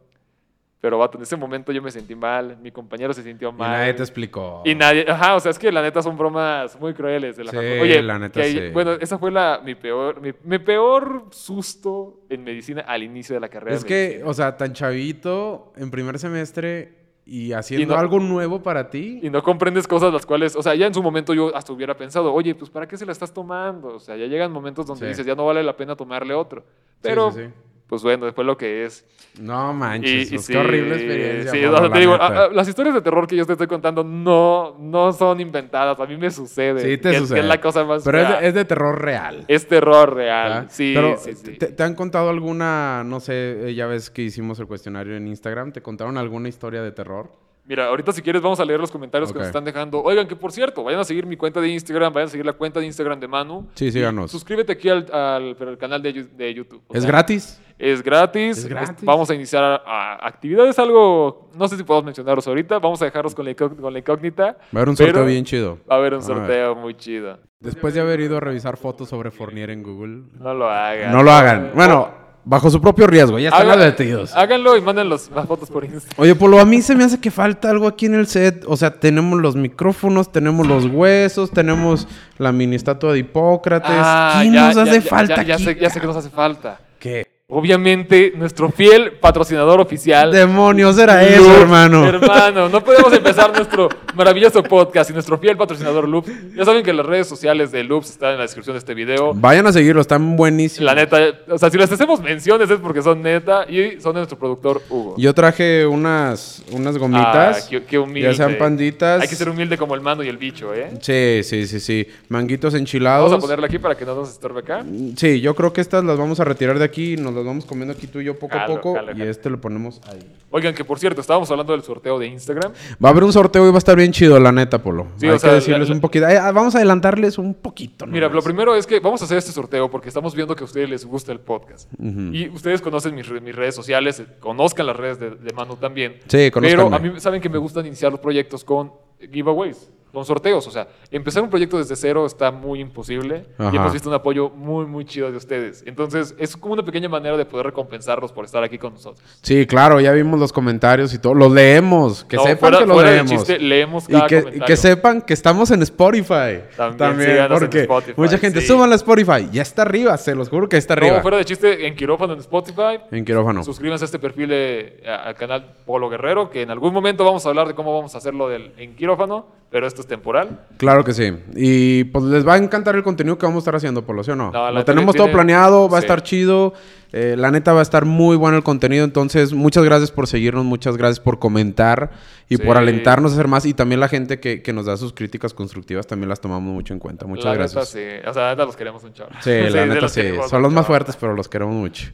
[0.79, 3.71] Pero, vato, en ese momento yo me sentí mal, mi compañero se sintió Y mal.
[3.79, 4.63] nadie te explicó.
[4.65, 7.37] Y nadie, ajá, o sea, es que la neta son bromas muy crueles.
[7.37, 8.69] De la Sí, Oye, la neta que sí.
[8.73, 13.41] bueno, esa fue la, mi, peor, mi, mi peor susto en medicina al inicio de
[13.41, 13.75] la carrera.
[13.75, 14.29] Es que, medicina.
[14.31, 19.19] o sea, tan chavito en primer semestre y haciendo no- algo nuevo para ti.
[19.23, 21.97] Y no comprendes cosas las cuales, o sea, ya en su momento yo hasta hubiera
[21.97, 23.89] pensado, oye, pues ¿para qué se la estás tomando?
[23.97, 25.09] O sea, ya llegan momentos donde Sí.
[25.09, 26.63] dices, ya no vale la pena tomarle otro.
[27.03, 27.51] Pero, sí, sí.
[27.89, 29.05] Pues bueno, después lo que es.
[29.41, 31.51] No Y, manches, y pues, sí, qué horrible experiencia.
[31.53, 32.27] sí, mano, o sea, la te digo, neta.
[32.27, 36.01] a- a- las historias de terror que yo te estoy contando no, no son inventadas,
[36.01, 36.81] a mí me sucede.
[36.81, 37.41] Sí, te que, que sucede.
[37.41, 39.45] es la cosa más Pero es de, es de terror real.
[39.47, 40.49] Es terror real.
[40.49, 40.67] ¿verdad?
[40.71, 41.53] Sí, Pero, sí, sí.
[41.59, 45.29] ¿te, te han contado alguna, no sé, eh, ya ves que hicimos el cuestionario en
[45.29, 47.31] Instagram, ¿te contaron alguna historia de terror?
[47.69, 50.01] Mira, ahorita si quieres vamos a leer los comentarios que nos están dejando.
[50.03, 52.53] Oigan, que por cierto, vayan a seguir mi cuenta de Instagram, vayan a seguir la
[52.53, 53.67] cuenta de Instagram de Manu.
[53.75, 54.31] Sí, síganos.
[54.31, 56.83] Suscríbete aquí al, al- canal de, de YouTube.
[56.87, 57.61] O ¿Es sea, gratis?
[57.79, 58.59] Es gratis.
[58.59, 59.05] Es gratis.
[59.05, 62.79] Vamos a iniciar a- a actividades algo, no sé si podemos mencionarlos ahorita.
[62.79, 64.45] Vamos a dejarlos con la, con la incógnita.
[64.45, 65.79] Va a haber un sorteo bien chido.
[65.91, 66.37] Va a haber un A ver.
[66.37, 67.39] sorteo muy chido.
[67.59, 70.23] Después de haber ido a revisar fotos sobre Fournier en Google.
[70.39, 71.11] No lo hagan.
[71.11, 71.73] No lo hagan.
[71.75, 72.11] Bueno,
[72.49, 74.35] bajo su propio riesgo, ya están advertidos.
[74.35, 76.15] Háganlo y manden los- las fotos por Instagram.
[76.17, 78.65] Oye, Polo, a mí se me hace que falta algo aquí en el set.
[78.69, 82.07] O sea, tenemos los micrófonos, tenemos los huesos, tenemos
[82.39, 83.91] la mini estatua de Hipócrates.
[83.93, 85.65] Ah, ¿Qué ya, nos ya, hace ya, falta ya, ya aquí?
[85.65, 86.81] sé, ya sé que nos hace falta.
[87.01, 87.27] ¿Qué?
[87.49, 90.33] Obviamente, nuestro fiel patrocinador oficial.
[90.33, 92.05] Demonios era eso, hermano.
[92.07, 96.31] Hermano, no podemos empezar nuestro maravilloso podcast y nuestro fiel patrocinador Loops.
[96.55, 99.35] Ya saben que las redes sociales de Loops están en la descripción de este video.
[99.35, 100.87] Vayan a seguirlo, están buenísimos.
[100.87, 104.21] La neta, o sea, si les hacemos menciones es porque son neta y son de
[104.21, 105.15] nuestro productor Hugo.
[105.19, 107.65] Yo traje unas, unas gomitas.
[107.65, 108.31] Ah, qué, qué humilde.
[108.31, 109.23] Ya sean panditas.
[109.23, 110.91] Hay que ser humilde como el mano y el bicho, ¿eh?
[111.01, 112.07] Sí, sí, sí, sí.
[112.29, 113.31] Manguitos enchilados.
[113.31, 114.85] Vamos a ponerla aquí para que no nos estorbe acá.
[115.17, 117.65] Sí, yo creo que estas las vamos a retirar de aquí y nos las vamos
[117.65, 118.95] comiendo aquí tú y yo poco a poco.
[118.95, 120.19] jalo, y este lo ponemos ahí.
[120.51, 122.73] Oigan, que por cierto, estábamos hablando del sorteo de Instagram.
[123.05, 125.09] Va a haber un sorteo y va a estar bien chido, la neta, Polo.
[125.17, 126.27] Sí, Hay o sea, que decirles la- un poquito.
[126.27, 128.07] Vamos a adelantarles un poquito.
[128.07, 130.67] Mira, lo primero es que vamos a hacer este sorteo porque estamos viendo que a
[130.67, 131.91] ustedes les gusta el podcast.
[132.01, 135.77] Y ustedes conocen mis, re- mis redes sociales, eh, conozcan las redes de, de Manu
[135.77, 136.17] también.
[136.29, 136.85] Sí, conózcanme.
[136.85, 138.93] Pero a mí saben que me gustan iniciar los proyectos con
[139.33, 139.91] giveaways.
[140.17, 140.67] Con sorteos.
[140.67, 143.69] O sea, empezar un proyecto desde cero está muy imposible Ajá.
[143.71, 145.85] y hemos visto un apoyo muy, muy chido de ustedes.
[145.87, 149.23] Entonces, es como una pequeña manera de poder recompensarlos por estar aquí con nosotros.
[149.43, 151.35] Sí, claro, ya vimos los comentarios y todo.
[151.35, 152.25] Los leemos.
[152.25, 153.31] Que No, sepan fuera- que los fuera de leemos.
[153.31, 154.67] chiste, leemos y cada que, y comentario.
[154.67, 156.63] que sepan que estamos en Spotify.
[156.97, 158.69] También en porque Spotify, mucha gente, sí.
[158.69, 159.49] súbanlo a Spotify.
[159.53, 161.17] Ya está arriba, se los juro que está arriba.
[161.17, 163.01] No, fuera de chiste, en quirófano en Spotify.
[163.11, 163.63] En quirófano.
[163.63, 167.45] Suscríbanse a este perfil de- a- al canal Polo Guerrero, que en algún momento vamos
[167.45, 170.61] a hablar de cómo vamos a hacerlo del, en quirófano, pero esto es temporal.
[170.77, 171.33] Claro que sí.
[171.55, 174.31] Y pues les va a encantar el contenido que vamos a estar haciendo, Polo, ¿sí
[174.31, 174.51] o no?
[174.73, 176.73] Lo tenemos tiene- todo planeado, va a estar chido.
[177.13, 179.05] Eh, la neta va a estar muy bueno el contenido.
[179.05, 182.11] Entonces, muchas gracias por seguirnos, muchas gracias por comentar
[182.49, 182.63] y Sí.
[182.63, 183.65] por alentarnos a hacer más.
[183.67, 186.93] Y también la gente que, que nos da sus críticas constructivas también las tomamos mucho
[186.95, 187.27] en cuenta.
[187.27, 187.95] Muchas la gracias.
[187.95, 188.29] Neta, sí.
[188.29, 189.31] O sea, la neta los queremos un chorro.
[189.41, 190.23] Sí, la neta los sí.
[190.49, 192.09] Son los más fuertes, pero los queremos mucho.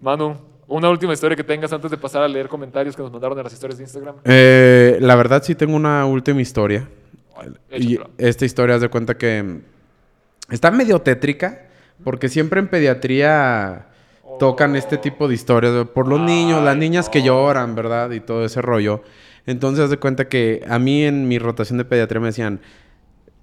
[0.00, 0.36] Manu,
[0.68, 3.44] una última historia que tengas antes de pasar a leer comentarios que nos mandaron en
[3.44, 4.16] las historias de Instagram.
[4.24, 6.88] Eh, la verdad sí tengo una última historia.
[7.70, 9.60] Y esta historia haz de cuenta que
[10.50, 11.66] está medio tétrica,
[12.04, 13.86] porque siempre en pediatría
[14.38, 18.10] tocan este tipo de historias por los niños, las niñas que lloran, ¿verdad?
[18.12, 19.02] Y todo ese rollo.
[19.46, 22.60] Entonces haz de cuenta que a mí en mi rotación de pediatría me decían,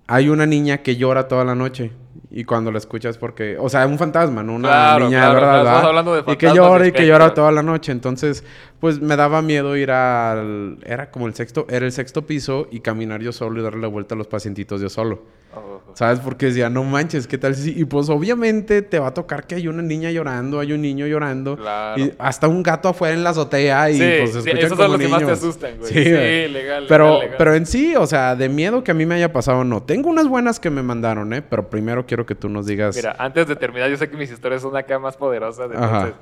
[0.08, 1.92] hay una niña que llora toda la noche.
[2.38, 3.56] Y cuando la escuchas porque...
[3.58, 5.90] O sea, un fantasma, no una Claro, niña claro, de verdad, claro, estamos ¿verdad?
[5.90, 7.94] hablando de Y que llora y que llora toda la noche.
[7.94, 8.44] Entonces,
[8.82, 10.78] pues me daba miedo ir al...
[10.86, 11.66] Era como el sexto...
[11.70, 14.82] Era el sexto piso y caminar yo solo y darle la vuelta a los pacientitos
[14.82, 15.22] yo solo.
[15.56, 15.80] Oh.
[15.94, 16.20] ¿Sabes?
[16.20, 17.72] Porque decía, no manches, ¿qué tal si...?
[17.80, 21.08] Y pues obviamente te va a tocar que hay una niña llorando, hay un niño
[21.08, 21.56] llorando.
[21.56, 22.04] Claro.
[22.04, 24.78] Y hasta un gato afuera en la azotea y Sí, pues se sí, escuchan esos
[24.78, 25.94] son los que más te asustan, güey.
[25.94, 27.36] Sí, legal, Pero, legal, legal.
[27.38, 29.82] pero en sí, o sea, de miedo que a mí me haya pasado, no.
[29.84, 31.42] Tengo unas buenas que me mandaron, ¿eh?
[31.42, 32.96] Pero primero quiero que tú nos digas...
[32.96, 35.70] Mira, antes de terminar, yo sé que mis historias son acá más poderosas.
[35.72, 35.86] Ajá.
[35.86, 36.16] Entonces,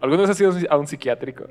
[0.00, 1.44] ¿alguna vez has ido a un psiquiátrico?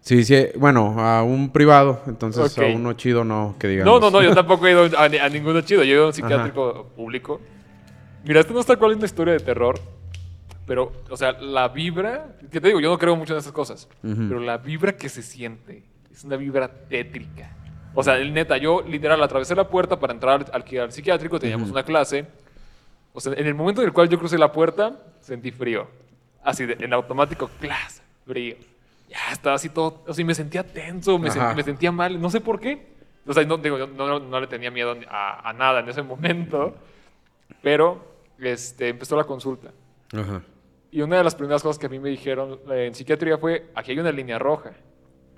[0.00, 2.64] Sí, sí, bueno, a un privado, entonces Ok.
[2.64, 4.00] a uno chido no, que digamos.
[4.00, 5.82] No, no, no, yo tampoco he ido a, a ninguno chido.
[5.82, 7.40] Yo he ido a un psiquiátrico público.
[8.24, 9.78] Mira, esto no está cual es una historia de terror,
[10.66, 13.88] pero, o sea, la vibra, que te digo, yo no creo mucho en esas cosas,
[14.02, 14.28] Ujú.
[14.28, 17.56] pero la vibra que se siente es una vibra tétrica.
[17.94, 21.70] O sea, el neta, yo literal atravesé la puerta para entrar al, al psiquiátrico, teníamos
[21.70, 22.26] una clase.
[23.14, 25.86] O sea, en el momento en el cual yo crucé la puerta, sentí frío.
[26.42, 28.56] Así, de, en automático, clase, frío.
[29.08, 32.28] Ya estaba así todo, o sea, me sentía tenso, me, sent- me sentía mal, no
[32.28, 32.92] sé por qué.
[33.26, 36.74] O sea, no, digo, no, no- le tenía miedo a, a nada en ese momento,
[37.62, 38.04] pero
[38.38, 39.70] este, empezó la consulta.
[40.12, 40.42] Ajá.
[40.90, 43.70] Y una de las primeras cosas que a mí me dijeron eh, en psiquiatría fue,
[43.74, 44.72] aquí hay una línea roja.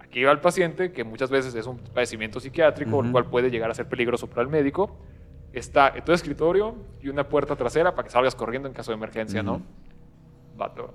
[0.01, 3.13] Aquí va el paciente, que muchas veces es un padecimiento psiquiátrico, el Ujú.
[3.13, 4.97] cual puede llegar a ser peligroso para el médico.
[5.57, 8.97] Está en tu escritorio y una puerta trasera para que salgas corriendo en caso de
[8.97, 9.63] emergencia, ¿no?
[10.55, 10.93] Vato.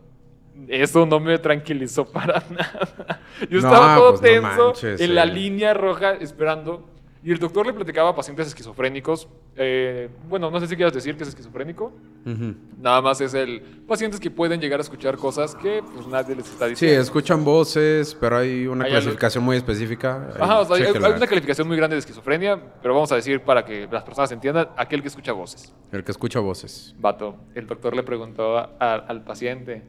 [0.67, 3.21] Eso no me tranquilizó para nada.
[3.49, 5.31] Yo No, estaba todo pues no tenso manches, en la sí.
[5.31, 6.87] línea roja esperando.
[7.23, 9.27] Y el doctor le platicaba a pacientes esquizofrénicos.
[9.57, 11.91] eh, bueno, no sé si quieras decir que es esquizofrénico.
[12.25, 12.55] Ujú.
[12.79, 16.49] Nada más es el pacientes que pueden llegar a escuchar cosas que pues nadie les
[16.49, 17.01] está Sí, diciendo.
[17.01, 20.29] escuchan voces, pero hay una Hay algo- clasificación muy específica.
[20.39, 23.41] Ajá, o sea, hay, hay una calificación muy grande de esquizofrenia, pero vamos a decir
[23.41, 25.73] para que las personas entiendan, aquel que escucha voces.
[25.91, 26.95] El que escucha voces.
[26.97, 29.83] Vato, el doctor le preguntó a- a- al paciente,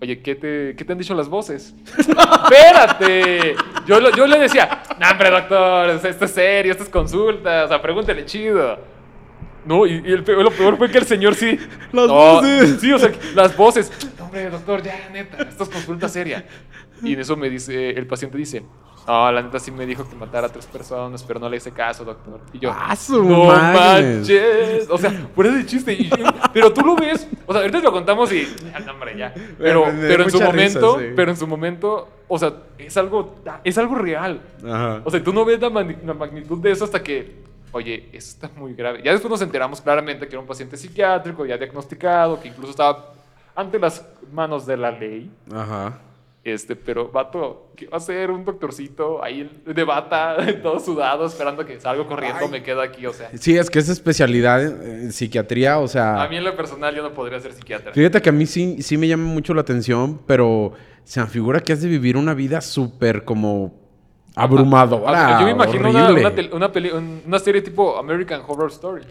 [0.00, 1.74] oye, ¿qué te, ¿qué te han dicho las voces?
[1.98, 3.54] ¡Espérate!
[3.86, 7.68] Yo, lo- yo le decía, no, hombre, doctor, esto es serio, esto es consulta, o
[7.68, 8.78] sea, pregúntele chido.
[9.64, 11.58] No, y, y el peor- lo peor fue que el señor sí.
[11.92, 12.80] Las No, voces.
[12.80, 13.90] Sí, o sea, las voces.
[14.18, 16.44] No, hombre, doctor, ya, neta, esto es consulta seria.
[17.02, 18.64] Y en eso me dice, el paciente dice,
[19.06, 21.70] no, la neta sí me dijo que matara a tres personas, pero no le hice
[21.70, 22.40] caso, doctor.
[22.52, 24.16] Y yo, ¡Ah, su no madres!
[24.18, 24.90] manches.
[24.90, 25.92] O sea, fuera de chiste.
[25.92, 26.10] Y-
[26.52, 29.32] pero tú lo ves, o sea, ahorita lo contamos y, ah, no, hombre, ya.
[29.58, 31.04] Pero, pero en su risa, momento, sí.
[31.14, 34.40] pero en su momento, o sea, es algo, es algo real.
[34.66, 35.02] Ajá.
[35.04, 38.50] O sea, tú no ves la, la magnitud de eso hasta que, oye, eso está
[38.56, 39.02] muy grave.
[39.04, 43.12] Ya después nos enteramos claramente que era un paciente psiquiátrico, ya diagnosticado, que incluso estaba
[43.54, 45.30] ante las manos de la ley.
[45.54, 46.00] Ajá.
[46.48, 51.66] Este, pero, vato, ¿qué va a ser un doctorcito ahí de bata, todo sudado, esperando
[51.66, 52.48] que salga corriendo, Ay.
[52.48, 53.30] me quedo aquí, o sea.
[53.36, 56.22] Sí, es que es especialidad en, en psiquiatría, o sea...
[56.22, 57.92] A mí en lo personal yo no podría ser psiquiatra.
[57.92, 61.58] Fíjate que a mí sí, sí me llama mucho la atención, pero se me figura
[61.58, 63.74] que has de vivir una vida súper como
[64.36, 65.40] abrumadora.
[65.40, 66.30] Yo me imagino una, horrible.
[66.30, 66.90] una, una peli-
[67.26, 69.02] una serie tipo American Horror Story.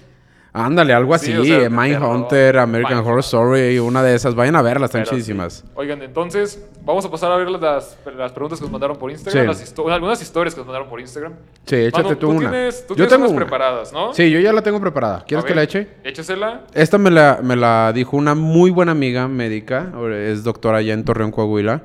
[0.57, 1.37] Ándale, algo Sí, así.
[1.41, 2.59] o sea, Mindhunter.
[2.59, 4.35] American Mind- Horror Story, una de esas.
[4.35, 5.53] Vayan a verlas, están Pero chidísimas.
[5.53, 5.63] sí.
[5.75, 9.43] Oigan, entonces, vamos a pasar a ver las, las preguntas que nos mandaron por Instagram,
[9.43, 9.47] Sí.
[9.47, 11.33] las histo- algunas historias que nos mandaron por Instagram.
[11.65, 12.49] Sí, échate Manu, tú, una.
[12.51, 13.41] Tienes, tú Yo tienes tengo unas una.
[13.45, 14.13] preparadas, ¿no?
[14.13, 15.25] Sí, yo ya la tengo preparada.
[15.27, 15.89] ¿Quieres que la eche?
[16.05, 16.61] Échasela.
[16.73, 21.03] Esta me la, me la dijo una muy buena amiga médica, es doctora allá en
[21.03, 21.83] Torreón, Coahuila.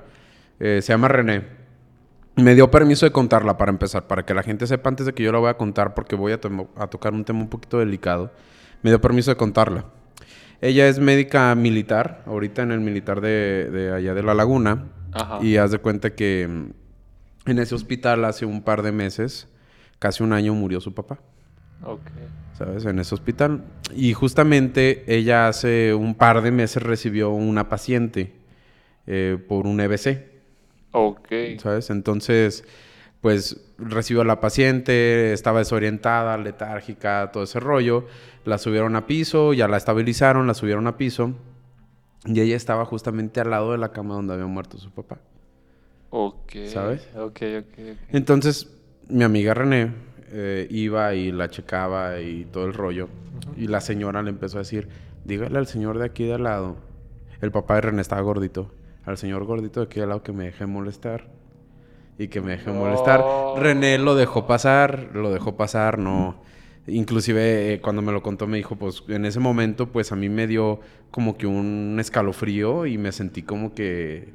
[0.61, 1.59] Eh, se llama René.
[2.37, 5.25] Me dio permiso de contarla para empezar, para que la gente sepa antes de que
[5.25, 8.31] yo la voy a contar, porque voy a tocar un tema un poquito delicado.
[8.83, 9.85] Me dio permiso de contarla.
[10.61, 14.87] Ella es médica militar, ahorita en el militar de, de allá de La Laguna.
[15.13, 15.39] Ajá.
[15.43, 19.49] Y haz de cuenta que mm, en ese hospital hace un par de meses,
[19.99, 21.19] casi un año, murió su papá.
[21.83, 22.11] Ok.
[22.59, 22.85] ¿Sabes?
[22.85, 23.65] En ese hospital.
[23.95, 28.35] Y justamente ella hace un par de meses recibió una paciente
[29.07, 30.27] eh, por un EBC.
[30.93, 31.29] Ok.
[31.59, 31.91] ¿Sabes?
[31.91, 32.65] Entonces,
[33.21, 38.07] pues recibió a la paciente, estaba desorientada, letárgica, todo ese rollo.
[38.45, 41.35] La subieron a piso, ya la estabilizaron, la subieron a piso.
[42.25, 45.19] Y ella estaba justamente al lado de la cama donde había muerto su papá.
[46.11, 46.53] Ok.
[46.67, 47.09] ¿Sabes?
[47.17, 47.79] Ok, ok.
[48.11, 48.71] Entonces,
[49.09, 49.93] mi amiga René
[50.33, 53.09] eh, iba y la checaba y todo el rollo.
[53.57, 54.89] Y la señora le empezó a decir,
[55.25, 56.77] dígale al señor de aquí de al lado.
[57.41, 58.73] El papá de René estaba gordito.
[59.05, 61.40] Al señor gordito de aquí de al lado que me deje molestar.
[62.21, 62.75] Y que me deje No.
[62.75, 63.25] molestar.
[63.57, 66.43] René lo dejó pasar, lo dejó pasar, no...
[66.87, 70.29] Inclusive eh, cuando me lo contó me dijo, pues en ese momento pues a mí
[70.29, 70.81] me dio
[71.11, 74.33] como que un escalofrío y me sentí como que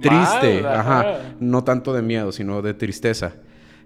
[0.00, 1.18] triste, Mal, ajá.
[1.40, 3.34] No tanto de miedo, sino de tristeza.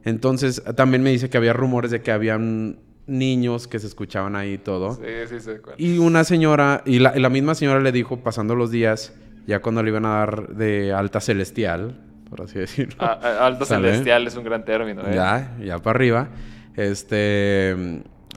[0.04, 4.54] Entonces, también me dice que había rumores de que habían niños que se escuchaban ahí
[4.54, 4.94] y todo.
[4.94, 5.50] Sí, sí, sí.
[5.78, 9.14] Y una señora, y la, y la misma señora le dijo, pasando los días,
[9.46, 11.98] ya cuando le iban a dar de alta celestial,
[12.30, 12.94] por así decirlo.
[13.00, 13.88] Ah, ah, alto ¿Sale?
[13.90, 15.14] celestial es un gran término, ¿eh?
[15.14, 16.28] Ya, ya para arriba.
[16.76, 17.74] Este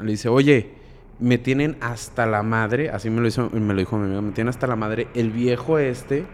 [0.01, 0.71] le dice, oye,
[1.19, 4.31] me tienen hasta la madre, así me lo hizo, me lo dijo mi amiga, me
[4.31, 6.25] tienen hasta la madre el viejo este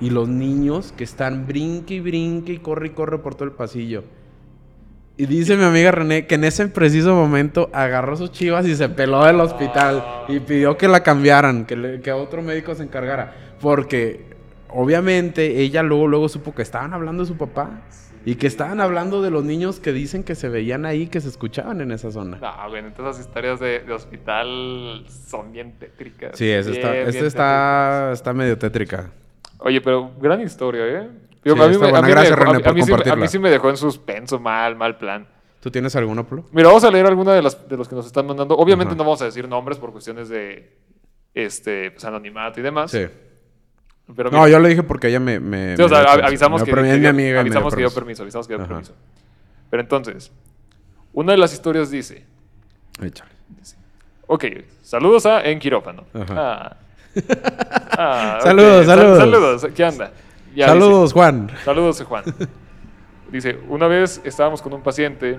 [0.00, 3.52] y los niños que están brinque y brinque y corre y corre por todo el
[3.52, 4.04] pasillo.
[5.16, 8.88] Y dice mi amiga René que en ese preciso momento agarró sus chivas y se
[8.88, 13.34] peló del hospital y pidió que la cambiaran, que, le- que otro médico se encargara.
[13.60, 14.24] Porque
[14.74, 17.82] obviamente ella luego, luego supo que estaban hablando de su papá
[18.24, 21.28] y que estaban hablando de los niños que dicen que se veían ahí, que se
[21.28, 22.38] escuchaban en esa zona.
[22.40, 26.36] No, güey, entonces las historias de, de hospital son bien tétricas.
[26.38, 29.10] Sí, ese está, Bien, este está, está medio tétrica.
[29.58, 31.08] Oye, pero gran historia, ¿eh?
[31.44, 33.16] Digo, Sí, a mí me- a me dejó- René, a sí me- A compartirla.
[33.16, 35.26] mí sí me dejó en suspenso, mal, mal plan.
[35.60, 36.44] ¿Tú tienes alguno, Polo?
[36.52, 38.56] Mira, vamos a leer alguna de, las, de los que nos están mandando.
[38.56, 38.98] Obviamente Ajá.
[38.98, 40.76] no vamos a decir nombres por cuestiones de
[41.34, 42.90] este, pues, anonimato y demás.
[42.90, 43.06] Sí.
[44.16, 45.38] Pero No, mira, yo lo dije porque ella me...
[45.40, 46.26] me sí, o me sea, dio a- permiso.
[46.28, 48.22] avisamos que, dio- mi amiga avisamos que permiso.
[48.22, 48.94] avisamos que dio permiso.
[49.70, 50.32] Pero entonces,
[51.12, 52.24] una de las historias dice,
[53.02, 53.30] Échale.
[54.26, 54.44] ok,
[54.82, 56.04] saludos a En Quirófano.
[56.14, 56.76] Ah.
[57.94, 58.38] Ah.
[58.42, 59.18] Saludos, Sal- saludos.
[59.18, 60.12] saludos, ¿qué anda?
[60.54, 61.50] Ya Saludos, Juan.
[61.64, 62.24] saludos, Juan.
[63.30, 65.38] Dice, una vez estábamos con un paciente,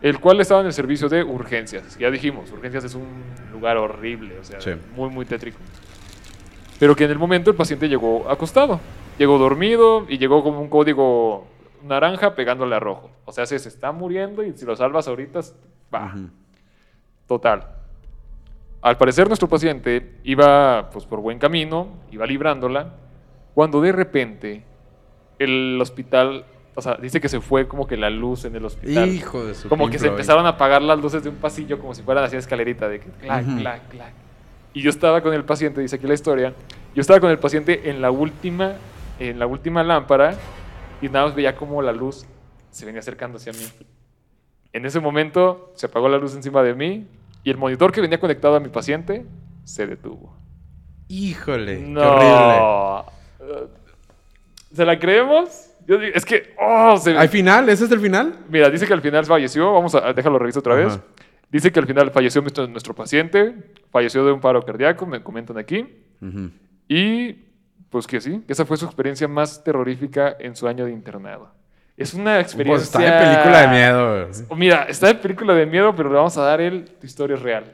[0.00, 1.96] el cual estaba en el servicio de urgencias.
[1.98, 3.06] Ya dijimos, urgencias es un
[3.52, 4.70] lugar horrible, o sea, Sí.
[4.94, 5.58] muy, muy tétrico.
[6.78, 8.80] Pero que en el momento el paciente llegó acostado.
[9.18, 11.46] Llegó dormido y llegó como un código
[11.82, 13.10] naranja pegándole a rojo.
[13.24, 15.40] O sea, se, se está muriendo y si lo salvas ahorita,
[15.94, 16.14] va.
[17.26, 17.66] Total.
[18.82, 22.94] Al parecer nuestro paciente iba pues por buen camino, iba librándola,
[23.54, 24.64] cuando de repente
[25.38, 29.08] el hospital, o sea, dice que se fue como que la luz en el hospital.
[29.08, 31.94] Hijo de su como que se empezaron a apagar las luces de un pasillo como
[31.94, 34.25] si fueran así escalerita de clac, clac, clac.
[34.76, 36.52] Y yo estaba con el paciente, dice aquí la historia,
[36.94, 38.74] yo estaba con el paciente en la última,
[39.18, 40.34] en la última lámpara
[41.00, 42.26] y nada más veía como la luz
[42.70, 43.66] se venía acercando hacia mí.
[44.74, 47.06] En ese momento se apagó la luz encima de mí
[47.42, 49.24] y el monitor que venía conectado a mi paciente
[49.64, 50.36] se detuvo.
[51.08, 52.58] Híjole, qué horrible.
[52.58, 53.06] No.
[54.74, 55.70] ¿Se la creemos?
[55.86, 57.66] Yo digo, es que, oh, se- ¿Al final?
[57.70, 58.40] ¿Ese es el final?
[58.50, 59.72] Mira, dice que al final falleció.
[59.72, 60.98] Vamos a déjalo revisar otra vez.
[61.50, 63.54] Dice que al final falleció nuestro, nuestro paciente,
[63.90, 65.86] falleció de un paro cardíaco, me comentan aquí.
[66.88, 67.32] Y
[67.90, 71.52] pues que sí, esa fue su experiencia más terrorífica en su año de internado.
[71.96, 72.76] Es una experiencia.
[72.76, 74.30] Pues está de película de miedo.
[74.48, 76.84] Oh, Mira, está de película de miedo, pero le vamos a dar el.
[76.84, 77.64] Tu historia es real.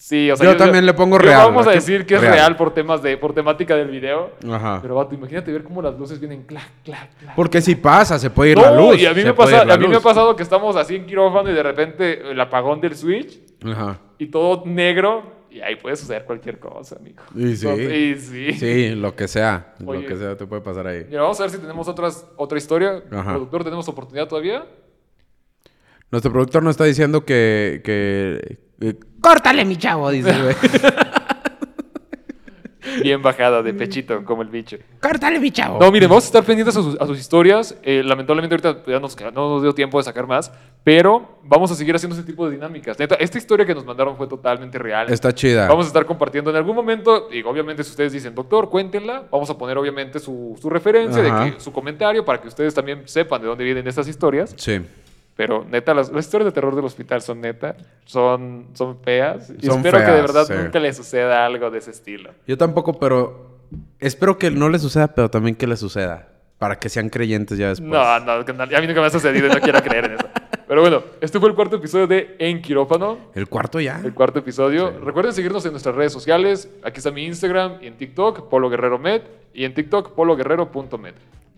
[0.00, 0.46] Sí, o sea.
[0.52, 2.32] Yo también le pongo real, Vamos a decir que es real.
[2.34, 3.16] real, por temas de.
[3.18, 4.30] por temática del video.
[4.48, 4.78] Ajá.
[4.80, 7.34] Pero vato, imagínate ver cómo las luces vienen clac, clac, clac.
[7.34, 9.00] Porque si pasa, se puede ir No, la luz.
[9.02, 11.50] y a mí, me, pasa, a mí me ha pasado que estamos así en quirófano
[11.50, 13.98] y de repente el apagón del switch Ajá.
[14.18, 17.24] y todo negro y ahí puede suceder cualquier cosa, amigo.
[17.34, 17.66] Y sí.
[17.68, 18.52] Y sí.
[18.52, 19.74] Sí, lo que sea.
[19.84, 20.02] Oye.
[20.02, 21.06] Lo que sea te puede pasar ahí.
[21.08, 23.02] Mira, vamos a ver si tenemos otras, otra historia.
[23.10, 23.32] Ajá.
[23.32, 24.64] Productor, ¿tenemos oportunidad todavía?
[26.12, 27.80] Nuestro productor nos está diciendo que...
[27.84, 30.56] que, que- Córtale, mi chavo, dice el güey.
[33.02, 34.76] bien bajada de pechito, como el bicho.
[35.00, 35.78] ¡Córtale, bicho!
[35.78, 37.76] No, miren, vamos a estar pendientes a sus, a sus historias.
[37.82, 40.52] Eh, lamentablemente ahorita ya nos, no nos dio tiempo de sacar más,
[40.84, 42.98] pero vamos a seguir haciendo ese tipo de dinámicas.
[42.98, 45.10] Neta, esta historia que nos mandaron fue totalmente real.
[45.10, 45.68] Está chida.
[45.68, 49.50] Vamos a estar compartiendo en algún momento, y obviamente si ustedes dicen, doctor, cuéntenla, vamos
[49.50, 51.52] a poner obviamente su, su referencia, de Ajá.
[51.52, 54.54] que, su comentario, para que ustedes también sepan de dónde vienen estas historias.
[54.56, 54.80] Sí.
[55.38, 59.52] Pero neta, las, las historias de terror del hospital son neta, son, son feas.
[59.56, 60.52] Y Son espero que de verdad sí.
[60.52, 62.32] nunca les suceda algo de ese estilo.
[62.44, 63.60] Yo tampoco, pero
[64.00, 66.26] espero que no le suceda, pero también que le suceda.
[66.58, 67.88] Para que sean creyentes ya después.
[67.88, 70.28] No, no, no, a mí nunca me ha sucedido y no quiero creer en eso.
[70.66, 73.30] Pero bueno, este fue el cuarto episodio de En Quirófano.
[73.32, 74.00] El cuarto ya.
[74.04, 74.88] El cuarto episodio.
[74.88, 75.04] Sí.
[75.04, 76.68] Recuerden seguirnos en nuestras redes sociales.
[76.82, 79.22] Aquí está mi Instagram y en TikTok, Polo Guerrero Med.
[79.54, 81.14] Y en TikTok, pologuerrero.med.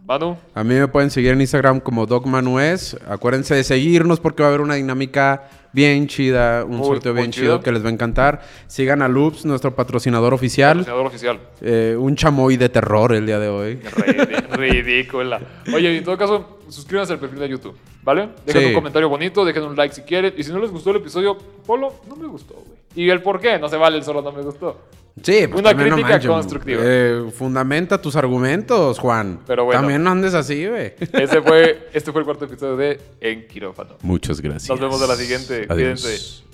[0.06, 2.96] Manu, A mí me pueden seguir en Instagram como DogManuez.
[3.06, 7.30] Acuérdense de seguirnos porque va a haber una dinámica bien chida, un Muy, sorteo bien
[7.30, 7.44] chido.
[7.46, 8.40] chido que les va a encantar.
[8.66, 10.78] Sigan a Loops, nuestro patrocinador oficial.
[10.78, 11.40] patrocinador oficial.
[11.60, 13.80] Eh, un chamoy de terror el día de hoy.
[14.52, 15.40] Ridícula.
[15.72, 18.30] Oye, en todo caso, suscríbanse al perfil de YouTube, ¿vale?
[18.46, 18.68] Dejen Sí.
[18.68, 20.34] un comentario bonito, dejen un like si quieren.
[20.36, 22.78] Y si no les gustó el episodio, Polo, no me gustó, güey.
[22.94, 24.80] Y el por qué, no se vale el solo no me gustó.
[25.22, 26.80] Sí, pues Una no crítica manches, constructiva.
[26.84, 29.40] eh, fundamenta tus argumentos, Juan.
[29.46, 29.80] Pero bueno.
[29.80, 30.94] También no andes así, güey.
[31.12, 33.96] Ese fue, este fue el cuarto episodio de En Quirófano.
[34.02, 34.68] Muchas gracias.
[34.70, 35.66] Nos vemos a la siguiente.
[35.68, 36.00] Adiós.
[36.00, 36.44] Cuídense.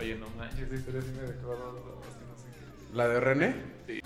[0.00, 1.54] Oye, no manches, esta historia sí me dejó.
[2.94, 3.54] ¿La de René?
[3.86, 4.00] Sí.